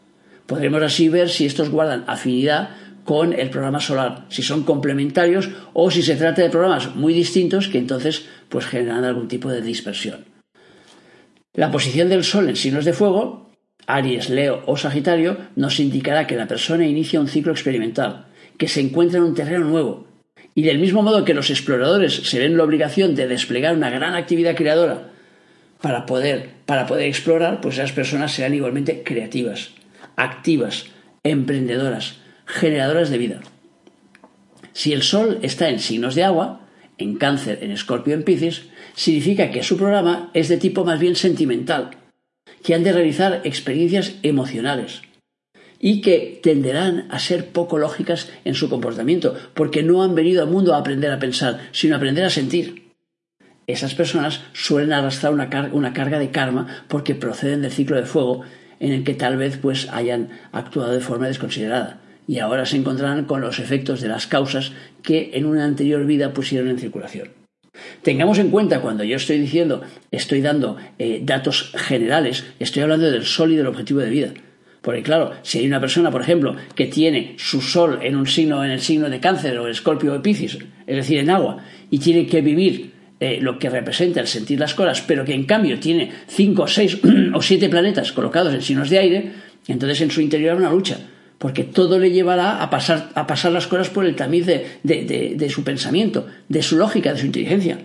Podremos 0.46 0.82
así 0.82 1.10
ver 1.10 1.30
si 1.30 1.46
estos 1.46 1.70
guardan 1.70 2.04
afinidad 2.08 2.70
con 3.04 3.34
el 3.34 3.50
programa 3.50 3.80
solar, 3.80 4.26
si 4.30 4.42
son 4.42 4.64
complementarios 4.64 5.50
o 5.74 5.92
si 5.92 6.02
se 6.02 6.16
trata 6.16 6.42
de 6.42 6.50
programas 6.50 6.96
muy 6.96 7.14
distintos 7.14 7.68
que 7.68 7.78
entonces 7.78 8.26
pues 8.50 8.66
generan 8.66 9.04
algún 9.04 9.28
tipo 9.28 9.50
de 9.50 9.62
dispersión. 9.62 10.26
La 11.54 11.72
posición 11.72 12.10
del 12.10 12.24
Sol 12.24 12.50
en 12.50 12.56
signos 12.56 12.84
de 12.84 12.94
fuego 12.94 13.46
Aries, 13.88 14.30
Leo 14.30 14.64
o 14.66 14.78
Sagitario, 14.78 15.38
nos 15.56 15.80
indicará 15.80 16.26
que 16.28 16.36
la 16.36 16.48
persona 16.48 16.88
inicia 16.88 17.20
un 17.20 17.28
ciclo 17.28 17.52
experimental, 17.52 18.26
que 18.58 18.68
se 18.68 18.82
encuentra 18.82 19.20
en 19.20 19.26
un 19.26 19.36
terreno 19.36 19.66
nuevo. 19.66 20.08
Y 20.56 20.64
del 20.64 20.80
mismo 20.80 21.02
modo 21.02 21.26
que 21.26 21.34
los 21.34 21.50
exploradores 21.50 22.14
se 22.14 22.40
ven 22.40 22.58
la 22.58 22.64
obligación 22.64 23.14
de 23.14 23.28
desplegar 23.28 23.76
una 23.76 23.90
gran 23.90 24.16
actividad 24.16 24.56
creadora 24.56 25.12
para 25.82 26.06
poder, 26.06 26.50
para 26.66 26.88
poder 26.88 27.08
explorar, 27.08 27.62
pues 27.62 27.76
esas 27.76 27.92
personas 27.92 28.32
serán 28.32 28.54
igualmente 28.54 29.04
creativas, 29.04 29.72
activas, 30.16 30.88
emprendedoras, 31.24 32.18
generadoras 32.46 33.10
de 33.10 33.18
vida. 33.18 33.42
Si 34.74 34.94
el 34.94 35.04
Sol 35.04 35.40
está 35.42 35.70
en 35.70 35.80
signos 35.80 36.16
de 36.16 36.24
agua, 36.24 36.68
en 36.98 37.16
cáncer, 37.16 37.60
en 37.62 37.72
escorpio, 37.72 38.14
en 38.14 38.24
piscis, 38.24 38.68
significa 38.94 39.52
que 39.52 39.64
su 39.64 39.78
programa 39.78 40.32
es 40.34 40.50
de 40.50 40.58
tipo 40.58 40.86
más 40.86 41.00
bien 41.00 41.16
sentimental, 41.16 41.92
que 42.64 42.74
han 42.74 42.84
de 42.84 42.94
realizar 42.94 43.42
experiencias 43.44 44.16
emocionales 44.24 45.02
y 45.80 46.02
que 46.02 46.40
tenderán 46.42 47.08
a 47.10 47.20
ser 47.20 47.50
poco 47.50 47.78
lógicas 47.78 48.30
en 48.44 48.56
su 48.56 48.70
comportamiento, 48.70 49.36
porque 49.54 49.84
no 49.84 50.04
han 50.04 50.16
venido 50.16 50.42
al 50.42 50.50
mundo 50.50 50.74
a 50.74 50.80
aprender 50.80 51.12
a 51.12 51.20
pensar, 51.20 51.70
sino 51.72 51.94
a 51.94 51.98
aprender 51.98 52.26
a 52.26 52.30
sentir. 52.30 52.86
Esas 53.68 53.96
personas 53.96 54.42
suelen 54.54 54.94
arrastrar 54.94 55.34
una, 55.34 55.94
carga 55.94 56.20
de 56.20 56.32
karma 56.32 56.86
porque 56.88 57.16
proceden 57.16 57.62
del 57.62 57.72
ciclo 57.72 57.98
de 57.98 58.06
fuego 58.06 58.42
en 58.86 58.94
el 58.94 59.04
que 59.04 59.16
tal 59.16 59.36
vez 59.36 59.58
pues 59.58 59.90
hayan 59.92 60.30
actuado 60.52 60.94
de 60.94 61.00
forma 61.00 61.28
desconsiderada 61.28 62.00
y 62.28 62.38
ahora 62.38 62.66
se 62.66 62.78
encontrarán 62.78 63.26
con 63.26 63.42
los 63.42 63.60
efectos 63.60 64.00
de 64.00 64.08
las 64.08 64.28
causas 64.28 64.74
que 65.02 65.32
en 65.34 65.46
una 65.46 65.66
anterior 65.66 66.06
vida 66.06 66.34
pusieron 66.34 66.70
en 66.70 66.78
circulación. 66.78 67.30
Tengamos 68.04 68.38
en 68.38 68.52
cuenta 68.52 68.82
cuando 68.82 69.04
yo 69.04 69.18
estoy 69.18 69.40
diciendo, 69.40 69.82
estoy 70.12 70.42
dando 70.42 70.78
eh, 71.00 71.22
datos 71.24 71.72
generales, 71.76 72.46
estoy 72.60 72.84
hablando 72.84 73.10
del 73.10 73.26
sol 73.26 73.52
y 73.52 73.56
del 73.56 73.68
objetivo 73.68 74.02
de 74.02 74.10
vida. 74.10 74.34
Porque 74.82 75.02
claro, 75.02 75.32
si 75.42 75.60
hay 75.60 75.68
una 75.68 75.82
persona, 75.82 76.12
por 76.12 76.22
ejemplo, 76.22 76.56
que 76.76 76.86
tiene 76.86 77.34
su 77.40 77.62
sol 77.62 78.00
en 78.04 78.16
un 78.16 78.28
signo, 78.28 78.64
en 78.64 78.70
el 78.70 78.82
signo 78.82 79.10
de 79.10 79.20
cáncer 79.20 79.58
o 79.58 79.68
escorpio 79.68 80.14
o 80.14 80.22
piscis, 80.22 80.60
es 80.86 80.96
decir, 80.96 81.18
en 81.18 81.32
agua, 81.32 81.58
y 81.90 81.98
tiene 81.98 82.28
que 82.28 82.42
vivir 82.42 82.94
eh, 83.20 83.40
lo 83.42 83.60
que 83.60 83.70
representa 83.70 84.20
el 84.20 84.28
sentir 84.28 84.60
las 84.60 84.74
cosas, 84.74 85.02
pero 85.02 85.24
que 85.26 85.34
en 85.34 85.46
cambio 85.46 85.80
tiene 85.80 86.12
cinco, 86.28 86.68
seis 86.68 86.98
o 87.34 87.42
siete 87.42 87.70
planetas 87.70 88.12
colocados 88.12 88.54
en 88.54 88.62
signos 88.62 88.90
de 88.90 89.00
aire, 89.00 89.32
entonces 89.68 90.02
en 90.02 90.12
su 90.12 90.22
interior 90.22 90.58
una 90.58 90.72
lucha 90.72 90.98
porque 91.38 91.64
todo 91.64 92.00
le 92.00 92.12
llevará 92.12 92.62
a 92.62 92.70
pasar, 92.70 93.10
a 93.14 93.28
pasar 93.28 93.52
las 93.52 93.68
cosas 93.68 93.90
por 93.90 94.06
el 94.06 94.16
tamiz 94.16 94.46
de, 94.46 95.50
su 95.50 95.64
pensamiento, 95.64 96.28
de 96.48 96.64
su 96.64 96.78
lógica, 96.78 97.14
de 97.14 97.20
su 97.20 97.26
inteligencia. 97.26 97.78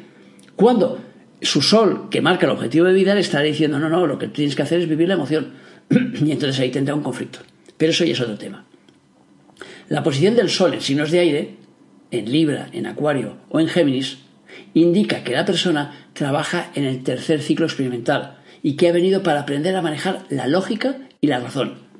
Cuando 0.57 1.01
su 1.43 1.61
sol, 1.63 2.09
que 2.11 2.21
marca 2.21 2.47
el 2.47 2.53
objetivo 2.53 2.87
de 2.87 2.93
vida, 2.93 3.15
le 3.15 3.21
estará 3.21 3.45
diciendo, 3.45 3.79
no, 3.79 3.89
no, 3.89 4.07
lo 4.07 4.19
que 4.19 4.29
tienes 4.29 4.55
que 4.55 4.63
hacer 4.63 4.81
es 4.81 4.89
vivir 4.89 5.09
la 5.09 5.15
emoción. 5.15 5.53
y 5.91 6.31
entonces 6.31 6.61
ahí 6.61 6.71
tendrá 6.71 6.95
un 6.95 7.03
conflicto. 7.03 7.41
Pero 7.77 7.91
eso 7.91 8.05
ya 8.05 8.13
es 8.13 8.21
otro 8.21 8.39
tema. 8.39 8.65
La 9.89 10.03
posición 10.03 10.37
del 10.37 10.49
sol 10.49 10.75
en 10.75 10.81
signos 10.81 11.11
de 11.11 11.19
aire, 11.19 11.55
en 12.11 12.31
Libra, 12.31 12.69
en 12.73 12.87
Acuario 12.87 13.37
o 13.49 13.59
en 13.59 13.69
Géminis, 13.69 14.19
indica 14.75 15.25
que 15.25 15.33
la 15.33 15.45
persona 15.45 16.09
trabaja 16.13 16.71
en 16.75 16.85
el 16.85 17.03
tercer 17.03 17.43
ciclo 17.43 17.67
experimental 17.67 18.39
y 18.63 18.77
que 18.77 18.89
ha 18.89 18.93
venido 18.93 19.23
para 19.23 19.41
aprender 19.41 19.75
a 19.77 19.83
manejar 19.83 20.25
la 20.29 20.47
lógica 20.47 20.97
y 21.21 21.27
la 21.29 21.41
razón 21.41 21.91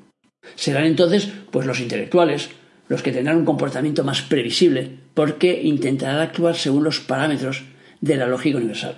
Serán 0.55 0.85
entonces 0.85 1.29
pues 1.51 1.67
los 1.67 1.79
intelectuales 1.79 2.49
los 2.87 3.01
que 3.01 3.11
tendrán 3.11 3.37
un 3.37 3.45
comportamiento 3.45 4.03
más 4.03 4.21
previsible 4.21 4.91
porque 5.13 5.61
intentarán 5.63 6.19
actuar 6.19 6.55
según 6.55 6.83
los 6.83 6.99
parámetros 6.99 7.63
de 8.01 8.17
la 8.17 8.27
lógica 8.27 8.57
universal. 8.57 8.95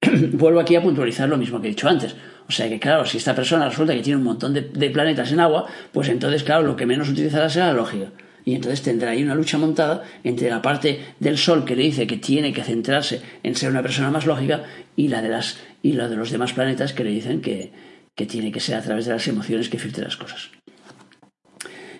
Vuelvo 0.32 0.58
aquí 0.58 0.74
a 0.74 0.82
puntualizar 0.82 1.28
lo 1.28 1.36
mismo 1.36 1.60
que 1.60 1.68
he 1.68 1.70
dicho 1.70 1.88
antes. 1.88 2.16
O 2.48 2.52
sea 2.52 2.68
que, 2.68 2.80
claro, 2.80 3.06
si 3.06 3.18
esta 3.18 3.34
persona 3.34 3.68
resulta 3.68 3.94
que 3.94 4.02
tiene 4.02 4.16
un 4.16 4.24
montón 4.24 4.52
de, 4.52 4.90
planetas 4.90 5.30
en 5.30 5.38
agua, 5.38 5.66
pues 5.92 6.08
entonces, 6.08 6.42
claro, 6.42 6.62
lo 6.62 6.74
que 6.74 6.86
menos 6.86 7.08
utilizará 7.08 7.48
será 7.48 7.68
la 7.68 7.74
lógica. 7.74 8.06
Y 8.44 8.54
entonces 8.54 8.82
tendrá 8.82 9.10
ahí 9.10 9.22
una 9.22 9.34
lucha 9.34 9.58
montada 9.58 10.04
entre 10.24 10.50
la 10.50 10.62
parte 10.62 11.00
del 11.18 11.38
Sol 11.38 11.64
que 11.64 11.76
le 11.76 11.82
dice 11.82 12.06
que 12.06 12.16
tiene 12.16 12.52
que 12.52 12.62
centrarse 12.62 13.20
en 13.42 13.54
ser 13.54 13.70
una 13.70 13.82
persona 13.82 14.10
más 14.10 14.26
lógica 14.26 14.64
y 14.96 15.08
la 15.08 15.22
de, 15.22 15.28
las, 15.28 15.58
y 15.82 15.92
la 15.92 16.08
de 16.08 16.16
los 16.16 16.30
demás 16.30 16.52
planetas 16.52 16.92
que 16.92 17.04
le 17.04 17.10
dicen 17.10 17.40
que, 17.40 17.72
que 18.14 18.26
tiene 18.26 18.52
que 18.52 18.60
ser 18.60 18.76
a 18.76 18.82
través 18.82 19.06
de 19.06 19.12
las 19.12 19.26
emociones 19.28 19.68
que 19.68 19.78
filtre 19.78 20.04
las 20.04 20.16
cosas. 20.16 20.50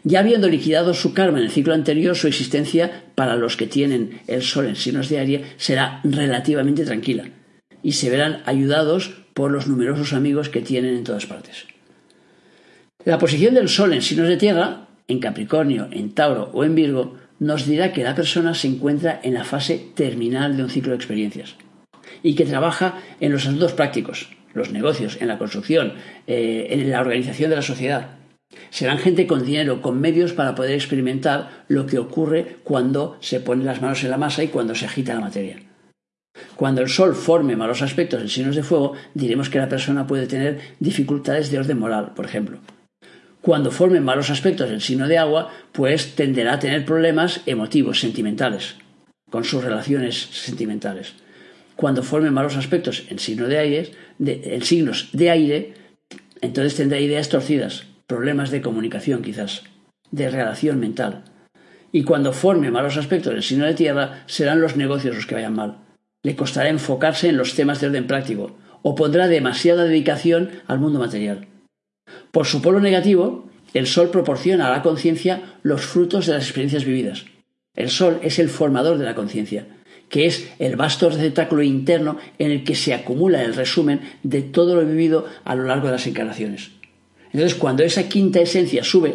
Ya 0.03 0.21
habiendo 0.21 0.49
liquidado 0.49 0.95
su 0.95 1.13
karma 1.13 1.39
en 1.39 1.45
el 1.45 1.51
ciclo 1.51 1.75
anterior, 1.75 2.17
su 2.17 2.27
existencia 2.27 3.05
para 3.15 3.37
los 3.37 3.57
que 3.57 3.67
tienen 3.67 4.21
el 4.27 4.43
sol 4.43 4.67
en 4.67 4.77
signos 4.77 5.11
de 5.11 5.19
Aries 5.19 5.43
será 5.59 6.01
relativamente 6.05 6.85
tranquila 6.85 7.25
y 7.83 7.93
se 7.93 8.09
verán 8.09 8.43
ayudados 8.47 9.13
por 9.35 9.51
los 9.51 9.67
numerosos 9.67 10.13
amigos 10.13 10.49
que 10.49 10.63
tienen 10.63 10.95
en 10.95 11.05
todas 11.05 11.27
partes. 11.27 11.67
La 13.05 13.19
posición 13.19 13.55
del 13.55 13.69
sol 13.69 13.93
en 13.93 14.03
signos 14.03 14.29
de 14.29 14.37
tierra, 14.37 14.89
en 15.11 15.19
Capricornio, 15.19 15.89
en 15.91 16.13
Tauro 16.13 16.51
o 16.53 16.65
en 16.65 16.75
Virgo, 16.75 17.17
nos 17.39 17.67
dirá 17.67 17.93
que 17.93 18.05
la 18.05 18.15
persona 18.15 18.55
se 18.55 18.69
encuentra 18.69 19.21
en 19.23 19.35
la 19.35 19.45
fase 19.45 19.91
terminal 19.95 20.57
de 20.57 20.63
un 20.63 20.71
ciclo 20.71 20.91
de 20.91 20.97
experiencias 20.97 21.57
y 22.23 22.35
que 22.35 22.45
trabaja 22.45 22.99
en 23.21 23.33
los 23.33 23.47
asuntos 23.47 23.73
prácticos, 23.73 24.31
los 24.55 24.73
negocios, 24.73 25.19
en 25.21 25.29
la 25.29 25.39
construcción, 25.39 25.95
eh, 26.27 26.69
en 26.71 26.91
la 26.91 27.01
organización 27.01 27.51
de 27.51 27.57
la 27.57 27.63
sociedad, 27.63 28.21
Serán 28.71 28.99
gente 28.99 29.27
con 29.27 29.45
dinero, 29.45 29.81
con 29.81 30.01
medios 30.01 30.33
para 30.33 30.55
poder 30.55 30.75
experimentar 30.75 31.65
lo 31.69 31.87
que 31.87 31.99
ocurre 31.99 32.57
cuando 32.65 33.17
se 33.21 33.41
ponen 33.41 33.67
las 33.67 33.81
manos 33.81 34.03
en 34.03 34.11
la 34.11 34.17
masa 34.17 34.43
y 34.43 34.49
cuando 34.49 34.75
se 34.75 34.87
agita 34.87 35.15
la 35.15 35.21
materia. 35.21 35.57
Cuando 36.57 36.81
el 36.81 36.89
Sol 36.89 37.15
forme 37.15 37.57
malos 37.57 37.83
aspectos 37.83 38.21
en 38.21 38.29
signos 38.29 38.57
de 38.57 38.63
fuego, 38.63 38.95
diremos 39.15 39.51
que 39.51 39.59
la 39.59 39.69
persona 39.69 40.07
puede 40.07 40.27
tener 40.27 40.61
dificultades 40.81 41.51
de 41.51 41.59
orden 41.59 41.79
moral, 41.79 42.13
por 42.15 42.25
ejemplo. 42.25 42.59
Cuando 43.43 43.71
forme 43.71 44.01
malos 44.01 44.29
aspectos 44.29 44.71
en 44.71 44.81
signo 44.81 45.09
de 45.09 45.17
agua, 45.17 45.51
pues 45.73 46.15
tenderá 46.15 46.55
a 46.55 46.59
tener 46.59 46.85
problemas 46.85 47.41
emotivos, 47.47 48.01
sentimentales, 48.01 48.77
con 49.31 49.45
sus 49.45 49.65
relaciones 49.65 50.17
sentimentales. 50.33 51.15
Cuando 51.75 52.03
forme 52.03 52.31
malos 52.31 52.57
aspectos 52.57 53.05
en 53.09 53.19
signo 53.19 53.49
de 53.49 53.59
aire, 53.59 53.93
en 54.19 54.63
signos 54.63 55.09
de 55.13 55.31
aire, 55.31 55.75
entonces 56.43 56.77
tendrá 56.77 57.01
ideas 57.01 57.31
torcidas, 57.31 57.87
problemas 58.07 58.51
de 58.51 58.61
comunicación 58.61 59.23
quizás, 59.23 59.63
de 60.11 60.29
relación 60.29 60.79
mental. 60.79 61.25
Y 61.93 62.05
cuando 62.05 62.35
forme 62.35 62.71
malos 62.71 62.99
aspectos 62.99 63.33
del 63.33 63.43
signo 63.43 63.65
de 63.65 63.75
tierra, 63.75 64.25
serán 64.27 64.61
los 64.61 64.77
negocios 64.77 65.17
los 65.17 65.25
que 65.25 65.37
vayan 65.37 65.55
mal. 65.55 65.79
Le 66.23 66.37
costará 66.37 66.69
enfocarse 66.69 67.31
en 67.31 67.39
los 67.39 67.55
temas 67.55 67.81
de 67.81 67.87
orden 67.87 68.07
práctico, 68.07 68.59
o 68.83 68.95
pondrá 68.95 69.29
demasiada 69.29 69.85
dedicación 69.85 70.51
al 70.67 70.79
mundo 70.79 70.99
material. 70.99 71.47
Por 72.31 72.47
su 72.47 72.63
polo 72.63 72.81
negativo, 72.81 73.49
el 73.75 73.87
Sol 73.87 74.11
proporciona 74.11 74.67
a 74.67 74.71
la 74.71 74.83
conciencia 74.83 75.55
los 75.63 75.83
frutos 75.83 76.27
de 76.27 76.35
las 76.35 76.45
experiencias 76.45 76.85
vividas. 76.85 77.25
El 77.75 77.91
Sol 77.91 78.19
es 78.23 78.39
el 78.39 78.49
formador 78.49 78.99
de 78.99 79.05
la 79.05 79.15
conciencia, 79.15 79.67
que 80.09 80.27
es 80.27 80.51
el 80.59 80.77
vasto 80.77 81.09
receptáculo 81.09 81.63
interno 81.63 82.19
en 82.39 82.51
el 82.51 82.65
que 82.65 82.75
se 82.75 82.93
acumula 82.93 83.43
el 83.43 83.55
resumen 83.55 84.01
de 84.23 84.43
todo 84.43 84.75
lo 84.75 84.87
vivido 84.87 85.27
a 85.45 85.55
lo 85.55 85.65
largo 85.65 85.87
de 85.87 85.93
las 85.93 86.07
encarnaciones. 86.07 86.73
Entonces, 87.33 87.57
cuando 87.57 87.85
esa 87.85 88.09
quinta 88.09 88.41
esencia 88.41 88.83
sube 88.83 89.15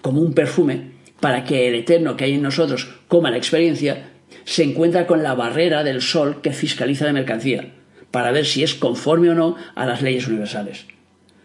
como 0.00 0.22
un 0.22 0.32
perfume 0.32 0.92
para 1.20 1.44
que 1.44 1.68
el 1.68 1.74
eterno 1.74 2.16
que 2.16 2.24
hay 2.24 2.34
en 2.34 2.42
nosotros 2.42 2.88
coma 3.06 3.30
la 3.30 3.36
experiencia, 3.36 4.08
se 4.44 4.64
encuentra 4.64 5.06
con 5.06 5.22
la 5.22 5.34
barrera 5.34 5.84
del 5.84 6.00
sol 6.00 6.40
que 6.42 6.52
fiscaliza 6.52 7.04
la 7.04 7.12
mercancía, 7.12 7.74
para 8.10 8.32
ver 8.32 8.46
si 8.46 8.62
es 8.62 8.74
conforme 8.74 9.28
o 9.28 9.34
no 9.34 9.56
a 9.74 9.84
las 9.84 10.00
leyes 10.00 10.26
universales. 10.26 10.86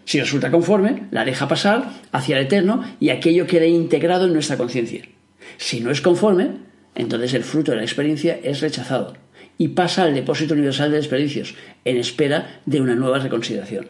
Si 0.06 0.20
resulta 0.20 0.52
conforme, 0.52 1.08
la 1.12 1.26
deja 1.26 1.48
pasar 1.48 1.92
hacia 2.12 2.38
el 2.38 2.46
eterno 2.46 2.84
y 3.00 3.10
aquello 3.10 3.48
queda 3.48 3.66
integrado 3.66 4.26
en 4.26 4.34
nuestra 4.34 4.58
conciencia. 4.58 5.04
Si 5.58 5.82
no 5.82 5.92
es 5.92 6.02
conforme, 6.02 6.52
entonces 6.94 7.34
el 7.34 7.44
fruto 7.44 7.72
de 7.72 7.78
la 7.78 7.84
experiencia 7.84 8.40
es 8.44 8.62
rechazado 8.62 9.16
y 9.58 9.70
pasa 9.70 10.04
al 10.04 10.14
depósito 10.14 10.54
universal 10.54 10.92
de 10.92 10.98
desperdicios, 10.98 11.56
en 11.86 11.98
espera 11.98 12.62
de 12.66 12.82
una 12.82 12.96
nueva 12.96 13.20
reconsideración. 13.20 13.88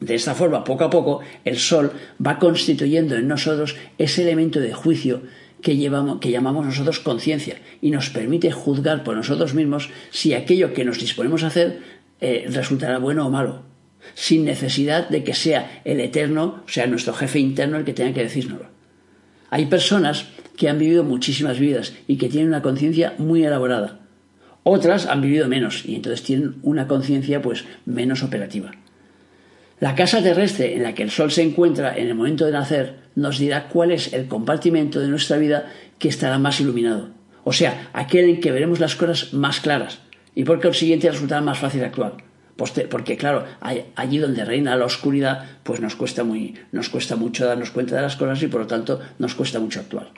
De 0.00 0.14
esta 0.14 0.34
forma, 0.34 0.62
poco 0.62 0.84
a 0.84 0.90
poco, 0.90 1.20
el 1.44 1.58
Sol 1.58 1.92
va 2.24 2.38
constituyendo 2.38 3.16
en 3.16 3.26
nosotros 3.26 3.76
ese 3.98 4.22
elemento 4.22 4.60
de 4.60 4.72
juicio 4.72 5.22
que, 5.60 5.76
llamamos 5.76 6.66
nosotros 6.66 7.00
conciencia 7.00 7.56
y 7.80 7.90
nos 7.90 8.10
permite 8.10 8.52
juzgar 8.52 9.02
por 9.02 9.16
nosotros 9.16 9.54
mismos 9.54 9.90
si 10.10 10.34
aquello 10.34 10.72
que 10.72 10.84
nos 10.84 11.00
disponemos 11.00 11.42
a 11.42 11.48
hacer 11.48 11.80
eh, 12.20 12.46
resultará 12.48 12.98
bueno 12.98 13.26
o 13.26 13.30
malo, 13.30 13.64
sin 14.14 14.44
necesidad 14.44 15.08
de 15.08 15.24
que 15.24 15.34
sea 15.34 15.80
el 15.84 16.00
eterno, 16.00 16.62
o 16.66 16.68
sea, 16.68 16.86
nuestro 16.86 17.14
jefe 17.14 17.38
interno 17.38 17.76
el 17.76 17.84
que 17.84 17.92
tenga 17.92 18.14
que 18.14 18.22
decírnoslo. 18.22 18.66
Hay 19.50 19.66
personas 19.66 20.26
que 20.56 20.68
han 20.68 20.78
vivido 20.78 21.04
muchísimas 21.04 21.58
vidas 21.58 21.94
y 22.06 22.16
que 22.16 22.28
tienen 22.28 22.48
una 22.48 22.62
conciencia 22.62 23.14
muy 23.18 23.44
elaborada. 23.44 24.00
Otras 24.62 25.06
han 25.06 25.22
vivido 25.22 25.48
menos 25.48 25.84
y 25.86 25.94
entonces 25.94 26.22
tienen 26.22 26.56
una 26.62 26.86
conciencia 26.86 27.40
pues 27.40 27.64
menos 27.86 28.22
operativa. 28.22 28.72
La 29.80 29.94
casa 29.94 30.22
terrestre 30.22 30.74
en 30.74 30.82
la 30.82 30.94
que 30.94 31.04
el 31.04 31.10
Sol 31.10 31.30
se 31.30 31.42
encuentra 31.42 31.96
en 31.96 32.08
el 32.08 32.14
momento 32.14 32.44
de 32.44 32.52
nacer 32.52 32.96
nos 33.14 33.38
dirá 33.38 33.68
cuál 33.68 33.92
es 33.92 34.12
el 34.12 34.26
compartimento 34.26 34.98
de 35.00 35.08
nuestra 35.08 35.38
vida 35.38 35.72
que 35.98 36.08
estará 36.08 36.38
más 36.38 36.60
iluminado, 36.60 37.10
o 37.44 37.52
sea, 37.52 37.88
aquel 37.92 38.28
en 38.28 38.40
que 38.40 38.52
veremos 38.52 38.80
las 38.80 38.96
cosas 38.96 39.32
más 39.32 39.60
claras 39.60 40.00
y 40.34 40.44
por 40.44 40.60
consiguiente 40.60 41.10
resultará 41.10 41.40
más 41.40 41.58
fácil 41.58 41.84
actuar. 41.84 42.27
Porque, 42.58 43.16
claro, 43.16 43.44
allí 43.94 44.18
donde 44.18 44.44
reina 44.44 44.74
la 44.74 44.84
oscuridad, 44.84 45.44
pues 45.62 45.80
nos 45.80 45.94
cuesta, 45.94 46.24
muy, 46.24 46.56
nos 46.72 46.88
cuesta 46.88 47.14
mucho 47.14 47.46
darnos 47.46 47.70
cuenta 47.70 47.94
de 47.94 48.02
las 48.02 48.16
cosas 48.16 48.42
y 48.42 48.48
por 48.48 48.62
lo 48.62 48.66
tanto 48.66 48.98
nos 49.20 49.36
cuesta 49.36 49.60
mucho 49.60 49.78
actuar. 49.78 50.10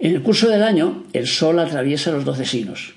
En 0.00 0.16
el 0.16 0.22
curso 0.22 0.48
del 0.48 0.64
año, 0.64 1.04
el 1.12 1.28
Sol 1.28 1.60
atraviesa 1.60 2.10
los 2.10 2.24
doce 2.24 2.44
signos, 2.44 2.96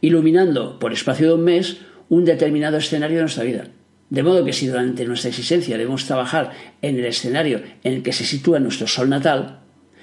iluminando 0.00 0.78
por 0.78 0.94
espacio 0.94 1.28
de 1.28 1.34
un 1.34 1.44
mes 1.44 1.76
un 2.08 2.24
determinado 2.24 2.78
escenario 2.78 3.18
de 3.18 3.24
nuestra 3.24 3.44
vida. 3.44 3.68
De 4.08 4.22
modo 4.22 4.42
que 4.42 4.54
si 4.54 4.68
durante 4.68 5.04
nuestra 5.04 5.28
existencia 5.28 5.76
debemos 5.76 6.06
trabajar 6.06 6.52
en 6.80 6.98
el 6.98 7.04
escenario 7.04 7.60
en 7.84 7.92
el 7.92 8.02
que 8.02 8.14
se 8.14 8.24
sitúa 8.24 8.58
nuestro 8.58 8.86
sol 8.86 9.10
natal, 9.10 9.60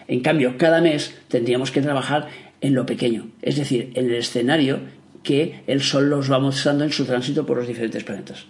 en 0.07 0.19
cambio 0.19 0.59
cada 0.59 0.79
mes 0.79 1.15
tendríamos 1.27 1.71
que 1.71 1.81
trabajar 1.81 2.27
en 2.61 2.75
lo 2.75 2.85
pequeño, 2.85 3.29
es 3.41 3.55
decir, 3.55 3.91
en 3.95 4.05
el 4.05 4.15
escenario 4.15 4.79
que 5.23 5.63
el 5.67 5.81
sol 5.81 6.09
nos 6.09 6.31
va 6.31 6.39
mostrando 6.39 6.83
en 6.83 6.91
su 6.91 7.05
tránsito 7.05 7.45
por 7.45 7.57
los 7.57 7.67
diferentes 7.67 8.03
planetas, 8.03 8.45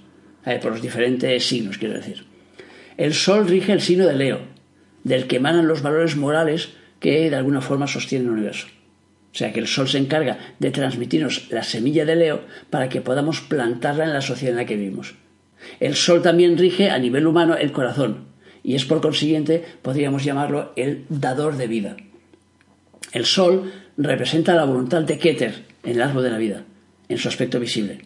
eh, 0.45 0.59
por 0.61 0.71
los 0.71 0.81
diferentes 0.81 1.45
signos, 1.45 1.77
quiero 1.77 1.93
decir. 1.93 2.25
El 2.97 3.13
sol 3.13 3.47
rige 3.47 3.71
el 3.71 3.81
signo 3.81 4.05
de 4.07 4.15
Leo, 4.15 4.39
del 5.03 5.27
que 5.27 5.37
emanan 5.37 5.67
los 5.67 5.81
valores 5.81 6.15
morales 6.15 6.69
que 6.99 7.29
de 7.29 7.35
alguna 7.35 7.61
forma 7.61 7.87
sostienen 7.87 8.27
el 8.27 8.33
universo. 8.33 8.67
O 9.33 9.35
sea 9.35 9.51
que 9.51 9.59
el 9.59 9.67
sol 9.67 9.87
se 9.87 9.97
encarga 9.97 10.37
de 10.59 10.71
transmitirnos 10.71 11.49
la 11.49 11.63
semilla 11.63 12.05
de 12.05 12.15
Leo 12.15 12.41
para 12.69 12.89
que 12.89 13.01
podamos 13.01 13.41
plantarla 13.41 14.03
en 14.03 14.13
la 14.13 14.21
sociedad 14.21 14.51
en 14.51 14.57
la 14.57 14.65
que 14.65 14.75
vivimos. 14.75 15.15
El 15.79 15.95
sol 15.95 16.21
también 16.21 16.57
rige 16.57 16.89
a 16.89 16.99
nivel 16.99 17.25
humano 17.25 17.55
el 17.55 17.71
corazón 17.71 18.33
y 18.63 18.75
es 18.75 18.85
por 18.85 19.01
consiguiente, 19.01 19.63
podríamos 19.81 20.23
llamarlo 20.23 20.71
el 20.75 21.05
dador 21.09 21.57
de 21.57 21.67
vida. 21.67 21.97
El 23.13 23.25
sol 23.25 23.71
representa 23.95 24.55
la 24.55 24.65
voluntad 24.65 25.03
de 25.03 25.19
Keter 25.19 25.65
en 25.83 25.91
el 25.91 26.01
árbol 26.01 26.23
de 26.23 26.31
la 26.31 26.39
vida, 26.39 26.63
en 27.07 27.19
su 27.19 27.27
aspecto 27.27 27.59
visible. 27.59 28.01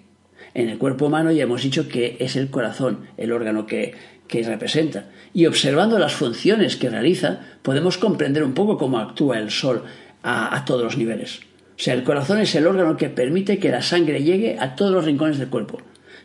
En 0.54 0.68
el 0.68 0.78
cuerpo 0.78 1.06
humano 1.06 1.32
ya 1.32 1.44
hemos 1.44 1.64
dicho 1.64 1.88
que 1.88 2.18
es 2.20 2.36
el 2.36 2.50
corazón 2.50 3.08
el 3.16 3.32
órgano 3.32 3.66
que, 3.66 3.96
representa. 4.30 5.06
Y 5.34 5.46
observando 5.46 5.98
las 5.98 6.14
funciones 6.14 6.76
que 6.76 6.90
realiza, 6.90 7.40
podemos 7.62 7.98
comprender 7.98 8.44
un 8.44 8.54
poco 8.54 8.78
cómo 8.78 9.00
actúa 9.00 9.40
el 9.40 9.50
Sol 9.50 9.84
a, 10.24 10.66
todos 10.66 10.84
los 10.84 10.98
niveles. 10.98 11.40
O 11.78 11.80
sea, 11.80 11.94
el 11.94 12.04
corazón 12.04 12.40
es 12.40 12.54
el 12.56 12.68
órgano 12.68 12.98
que 12.98 13.08
permite 13.08 13.60
que 13.60 13.70
la 13.70 13.82
sangre 13.82 14.24
llegue 14.24 14.58
a 14.60 14.76
todos 14.76 14.92
los 14.92 15.06
rincones 15.06 15.38
del 15.38 15.48
cuerpo, 15.48 15.80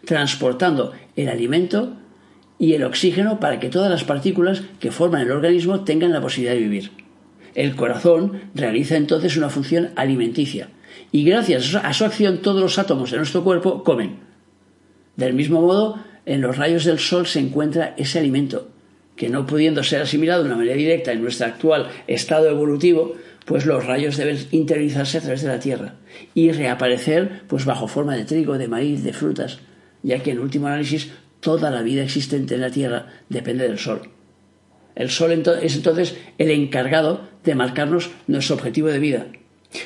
transportando 0.04 0.92
el 1.14 1.28
alimento 1.28 1.96
y 2.58 2.74
el 2.74 2.82
oxígeno 2.82 3.38
para 3.38 3.60
que 3.60 3.68
todas 3.68 3.90
las 3.90 4.02
partículas 4.02 4.62
que 4.80 4.90
forman 4.90 5.22
el 5.22 5.30
organismo 5.30 5.84
tengan 5.84 6.10
la 6.10 6.20
posibilidad 6.20 6.54
de 6.54 6.60
vivir. 6.60 7.01
El 7.54 7.76
corazón 7.76 8.42
realiza 8.54 8.96
entonces 8.96 9.36
una 9.36 9.50
función 9.50 9.90
alimenticia 9.96 10.68
y 11.10 11.24
gracias 11.24 11.74
a 11.74 11.92
su 11.92 12.04
acción 12.04 12.38
todos 12.38 12.60
los 12.60 12.78
átomos 12.78 13.10
de 13.10 13.18
nuestro 13.18 13.44
cuerpo 13.44 13.84
comen. 13.84 14.16
Del 15.16 15.34
mismo 15.34 15.60
modo, 15.60 15.98
en 16.24 16.40
los 16.40 16.56
rayos 16.56 16.84
del 16.84 16.98
sol 16.98 17.26
se 17.26 17.40
encuentra 17.40 17.94
ese 17.98 18.18
alimento, 18.18 18.68
que 19.16 19.28
no 19.28 19.46
pudiendo 19.46 19.82
ser 19.82 20.02
asimilado 20.02 20.42
de 20.42 20.48
una 20.48 20.56
manera 20.56 20.76
directa 20.76 21.12
en 21.12 21.22
nuestro 21.22 21.46
actual 21.46 21.88
estado 22.06 22.48
evolutivo, 22.48 23.14
pues 23.44 23.66
los 23.66 23.84
rayos 23.84 24.16
deben 24.16 24.38
interiorizarse 24.52 25.18
a 25.18 25.20
través 25.20 25.42
de 25.42 25.48
la 25.48 25.60
tierra 25.60 25.94
y 26.34 26.52
reaparecer 26.52 27.42
pues 27.48 27.64
bajo 27.64 27.88
forma 27.88 28.16
de 28.16 28.24
trigo, 28.24 28.56
de 28.56 28.68
maíz, 28.68 29.02
de 29.02 29.12
frutas, 29.12 29.58
ya 30.02 30.22
que 30.22 30.30
en 30.30 30.38
último 30.38 30.68
análisis 30.68 31.10
toda 31.40 31.70
la 31.70 31.82
vida 31.82 32.02
existente 32.02 32.54
en 32.54 32.60
la 32.60 32.70
tierra 32.70 33.06
depende 33.28 33.68
del 33.68 33.78
sol. 33.78 34.02
El 34.94 35.10
sol 35.10 35.32
es 35.32 35.76
entonces 35.76 36.16
el 36.38 36.50
encargado 36.50 37.28
de 37.44 37.54
marcarnos 37.54 38.10
nuestro 38.26 38.56
objetivo 38.56 38.88
de 38.88 38.98
vida, 38.98 39.26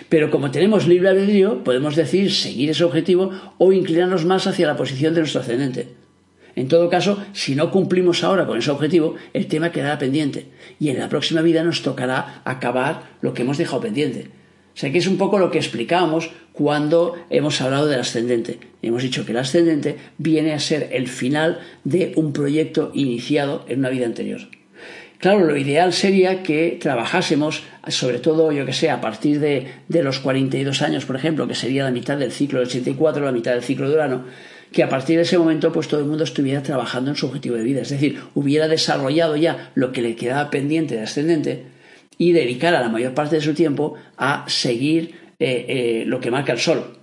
pero 0.08 0.30
como 0.30 0.50
tenemos 0.50 0.86
libre 0.86 1.08
albedrío, 1.08 1.62
podemos 1.62 1.96
decidir 1.96 2.32
seguir 2.32 2.70
ese 2.70 2.84
objetivo 2.84 3.30
o 3.58 3.72
inclinarnos 3.72 4.24
más 4.24 4.46
hacia 4.46 4.66
la 4.66 4.76
posición 4.76 5.14
de 5.14 5.20
nuestro 5.20 5.40
ascendente. 5.40 5.88
En 6.56 6.68
todo 6.68 6.88
caso, 6.88 7.22
si 7.32 7.54
no 7.54 7.70
cumplimos 7.70 8.24
ahora 8.24 8.46
con 8.46 8.58
ese 8.58 8.70
objetivo, 8.70 9.14
el 9.34 9.46
tema 9.46 9.72
quedará 9.72 9.98
pendiente 9.98 10.46
y 10.80 10.88
en 10.88 10.98
la 10.98 11.08
próxima 11.08 11.42
vida 11.42 11.62
nos 11.62 11.82
tocará 11.82 12.40
acabar 12.44 13.10
lo 13.20 13.34
que 13.34 13.42
hemos 13.42 13.58
dejado 13.58 13.82
pendiente. 13.82 14.30
O 14.74 14.78
sea 14.78 14.90
que 14.90 14.98
es 14.98 15.06
un 15.06 15.18
poco 15.18 15.38
lo 15.38 15.50
que 15.50 15.58
explicábamos 15.58 16.30
cuando 16.52 17.14
hemos 17.30 17.60
hablado 17.60 17.86
del 17.86 18.00
ascendente. 18.00 18.58
Hemos 18.82 19.02
dicho 19.02 19.24
que 19.24 19.32
el 19.32 19.38
ascendente 19.38 19.96
viene 20.18 20.52
a 20.52 20.58
ser 20.58 20.90
el 20.92 21.08
final 21.08 21.60
de 21.84 22.12
un 22.16 22.32
proyecto 22.32 22.90
iniciado 22.94 23.64
en 23.68 23.80
una 23.80 23.90
vida 23.90 24.06
anterior. 24.06 24.40
Claro, 25.18 25.46
lo 25.46 25.56
ideal 25.56 25.92
sería 25.92 26.42
que 26.42 26.76
trabajásemos, 26.80 27.62
sobre 27.88 28.18
todo, 28.18 28.52
yo 28.52 28.66
que 28.66 28.74
sé, 28.74 28.90
a 28.90 29.00
partir 29.00 29.40
de, 29.40 29.66
de, 29.88 30.02
los 30.02 30.18
42 30.18 30.82
años, 30.82 31.06
por 31.06 31.16
ejemplo, 31.16 31.48
que 31.48 31.54
sería 31.54 31.84
la 31.84 31.90
mitad 31.90 32.18
del 32.18 32.32
ciclo 32.32 32.58
del 32.58 32.68
84, 32.68 33.24
la 33.24 33.32
mitad 33.32 33.52
del 33.52 33.62
ciclo 33.62 33.88
de 33.88 33.94
Urano, 33.94 34.24
que 34.72 34.82
a 34.82 34.90
partir 34.90 35.16
de 35.16 35.22
ese 35.22 35.38
momento, 35.38 35.72
pues 35.72 35.88
todo 35.88 36.00
el 36.00 36.06
mundo 36.06 36.24
estuviera 36.24 36.62
trabajando 36.62 37.10
en 37.10 37.16
su 37.16 37.26
objetivo 37.26 37.56
de 37.56 37.64
vida, 37.64 37.80
es 37.80 37.88
decir, 37.88 38.20
hubiera 38.34 38.68
desarrollado 38.68 39.36
ya 39.36 39.70
lo 39.74 39.90
que 39.90 40.02
le 40.02 40.16
quedaba 40.16 40.50
pendiente 40.50 40.96
de 40.96 41.02
ascendente 41.02 41.64
y 42.18 42.32
dedicara 42.32 42.80
la 42.80 42.90
mayor 42.90 43.14
parte 43.14 43.36
de 43.36 43.42
su 43.42 43.54
tiempo 43.54 43.94
a 44.18 44.44
seguir 44.48 45.14
eh, 45.38 45.64
eh, 45.68 46.04
lo 46.06 46.20
que 46.20 46.30
marca 46.30 46.52
el 46.52 46.58
Sol. 46.58 46.98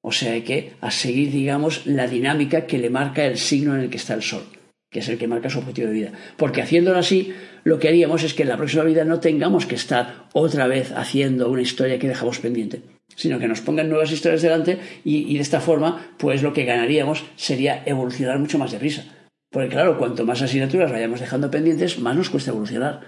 O 0.00 0.12
sea 0.12 0.42
que 0.42 0.72
a 0.80 0.90
seguir, 0.90 1.32
digamos, 1.32 1.86
la 1.86 2.06
dinámica 2.06 2.66
que 2.66 2.78
le 2.78 2.88
marca 2.88 3.26
el 3.26 3.36
signo 3.36 3.74
en 3.74 3.82
el 3.82 3.90
que 3.90 3.98
está 3.98 4.14
el 4.14 4.22
Sol 4.22 4.44
que 4.90 5.00
es 5.00 5.08
el 5.08 5.18
que 5.18 5.28
marca 5.28 5.50
su 5.50 5.58
objetivo 5.58 5.88
de 5.88 5.94
vida. 5.94 6.12
Porque 6.36 6.62
haciéndolo 6.62 6.98
así, 6.98 7.34
lo 7.64 7.78
que 7.78 7.88
haríamos 7.88 8.22
es 8.22 8.34
que 8.34 8.42
en 8.42 8.48
la 8.48 8.56
próxima 8.56 8.84
vida 8.84 9.04
no 9.04 9.20
tengamos 9.20 9.66
que 9.66 9.74
estar 9.74 10.28
otra 10.32 10.66
vez 10.66 10.92
haciendo 10.92 11.50
una 11.50 11.62
historia 11.62 11.98
que 11.98 12.08
dejamos 12.08 12.38
pendiente, 12.38 12.82
sino 13.14 13.38
que 13.38 13.48
nos 13.48 13.60
pongan 13.60 13.88
nuevas 13.88 14.10
historias 14.10 14.42
delante 14.42 14.78
y, 15.04 15.34
de 15.34 15.40
esta 15.40 15.60
forma, 15.60 16.12
pues 16.16 16.42
lo 16.42 16.52
que 16.52 16.64
ganaríamos 16.64 17.24
sería 17.36 17.82
evolucionar 17.84 18.38
mucho 18.38 18.58
más 18.58 18.72
deprisa. 18.72 19.04
Porque 19.50 19.68
claro, 19.68 19.98
cuanto 19.98 20.24
más 20.24 20.42
asignaturas 20.42 20.90
vayamos 20.90 21.20
dejando 21.20 21.50
pendientes, 21.50 21.98
más 21.98 22.16
nos 22.16 22.30
cuesta 22.30 22.50
evolucionar. 22.50 23.00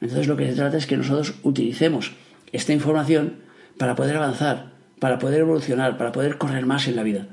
Entonces 0.00 0.26
lo 0.26 0.36
que 0.36 0.46
se 0.46 0.54
trata 0.54 0.76
es 0.76 0.86
que 0.86 0.96
nosotros 0.96 1.34
utilicemos 1.42 2.12
esta 2.52 2.72
información 2.72 3.38
para 3.78 3.94
poder 3.94 4.16
avanzar, 4.16 4.72
para 5.00 5.18
poder 5.18 5.40
evolucionar, 5.40 5.96
para 5.96 6.12
poder 6.12 6.38
correr 6.38 6.66
más 6.66 6.86
en 6.86 6.96
la 6.96 7.02
vida 7.02 7.28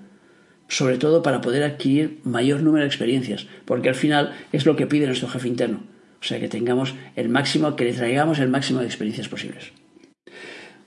sobre 0.72 0.98
todo 0.98 1.22
para 1.22 1.42
poder 1.42 1.64
adquirir 1.64 2.20
mayor 2.24 2.64
número 2.64 2.84
de 2.84 2.88
experiencias, 2.88 3.46
porque 3.66 3.90
al 3.90 3.96
final 3.96 4.34
es 4.54 4.66
lo 4.66 4.78
que 4.78 4.88
pide 4.88 5.06
nuestro 5.06 5.28
jefe 5.28 5.50
interno. 5.50 5.84
O 6.22 6.24
sea, 6.24 6.40
que 6.40 6.48
tengamos 6.48 6.96
el 7.18 7.28
máximo, 7.28 7.76
que 7.76 7.84
le 7.84 7.92
traigamos 7.92 8.40
el 8.40 8.48
máximo 8.48 8.80
de 8.80 8.86
experiencias 8.86 9.28
posibles. 9.28 9.74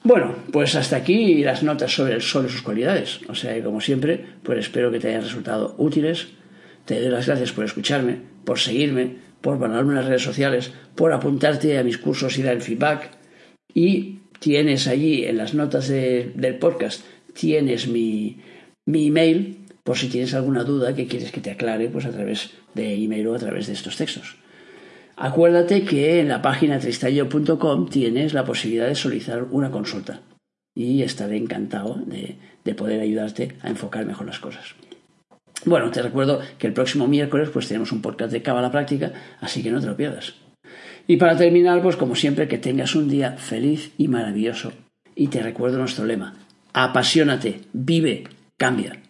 Bueno, 0.03 0.37
pues 0.53 0.75
hasta 0.75 0.97
aquí 0.97 1.45
las 1.45 1.63
notas 1.63 1.95
sobre 1.95 2.15
el 2.15 2.23
sol 2.23 2.47
y 2.47 2.51
sus 2.51 2.63
cualidades. 2.63 3.21
O 3.29 3.35
sea, 3.35 3.53
que 3.53 3.63
como 3.63 3.83
siempre, 3.83 4.25
pues 4.43 4.61
espero 4.61 4.91
que 4.91 5.01
te 5.01 5.09
hayan 5.09 5.21
resultado 5.21 5.75
útiles. 5.77 6.29
Te 6.87 6.99
doy 6.99 7.11
las 7.11 7.27
gracias 7.27 7.53
por 7.53 7.67
escucharme, 7.67 8.21
por 8.47 8.59
seguirme, 8.59 9.17
por 9.43 9.59
mandarme 9.59 9.91
en 9.91 9.97
las 9.97 10.07
redes 10.07 10.23
sociales, 10.23 10.73
por 10.95 11.13
apuntarte 11.13 11.77
a 11.77 11.85
mis 11.85 11.99
cursos 11.99 12.39
y 12.39 12.43
dar 12.43 12.55
el 12.55 12.63
feedback. 12.63 13.11
Y 13.75 14.21
tienes 14.39 14.87
allí 14.89 15.27
en 15.27 15.37
las 15.37 15.53
notas 15.53 15.89
del 15.89 16.57
podcast, 16.59 17.05
tienes 17.35 17.87
mi, 17.87 18.39
mi 18.87 19.09
email 19.09 19.64
por 19.85 19.97
si 19.97 20.09
tienes 20.09 20.35
alguna 20.35 20.65
duda 20.65 20.95
que 20.95 21.07
quieres 21.07 21.31
que 21.31 21.41
te 21.41 21.53
aclare 21.53 21.89
pues 21.89 22.07
a 22.07 22.11
través 22.11 22.51
de 22.75 22.95
email 22.95 23.29
o 23.29 23.35
a 23.35 23.39
través 23.39 23.69
de 23.69 23.75
estos 23.75 23.97
textos. 23.97 24.37
Acuérdate 25.17 25.85
que 25.85 26.19
en 26.21 26.29
la 26.29 26.43
página 26.43 26.81
tristallo.com 26.81 27.89
tienes 27.89 28.35
la 28.35 28.45
posibilidad 28.45 28.89
de 28.89 28.97
solicitar 28.97 29.45
una 29.45 29.71
consulta 29.71 30.23
y 30.75 31.03
estaré 31.03 31.37
encantado 31.37 32.03
de, 32.05 32.37
de, 32.65 32.75
poder 32.75 33.01
ayudarte 33.01 33.53
a 33.63 33.69
enfocar 33.69 34.05
mejor 34.07 34.27
las 34.27 34.41
cosas. 34.41 34.75
Bueno, 35.65 35.93
te 35.93 36.03
recuerdo 36.03 36.41
que 36.59 36.67
el 36.67 36.73
próximo 36.73 37.07
miércoles 37.07 37.51
pues 37.51 37.69
tenemos 37.69 37.93
un 37.93 38.03
podcast 38.03 38.33
de 38.33 38.43
Cábala 38.43 38.73
Práctica, 38.73 39.13
así 39.41 39.63
que 39.63 39.71
no 39.71 39.81
te 39.81 39.87
lo 39.87 39.97
pierdas. 39.97 40.35
Y 41.07 41.17
para 41.17 41.37
terminar, 41.37 41.81
pues 41.83 41.97
como 41.97 42.17
siempre, 42.17 42.49
que 42.49 42.59
tengas 42.59 42.97
un 42.97 43.09
día 43.09 43.33
feliz 43.33 43.93
y 43.99 44.09
maravilloso. 44.09 44.73
Y 45.15 45.29
te 45.29 45.43
recuerdo 45.43 45.79
nuestro 45.79 46.07
lema, 46.07 46.35
apasionate, 46.73 47.61
vive, 47.73 48.25
cambia. 48.57 49.04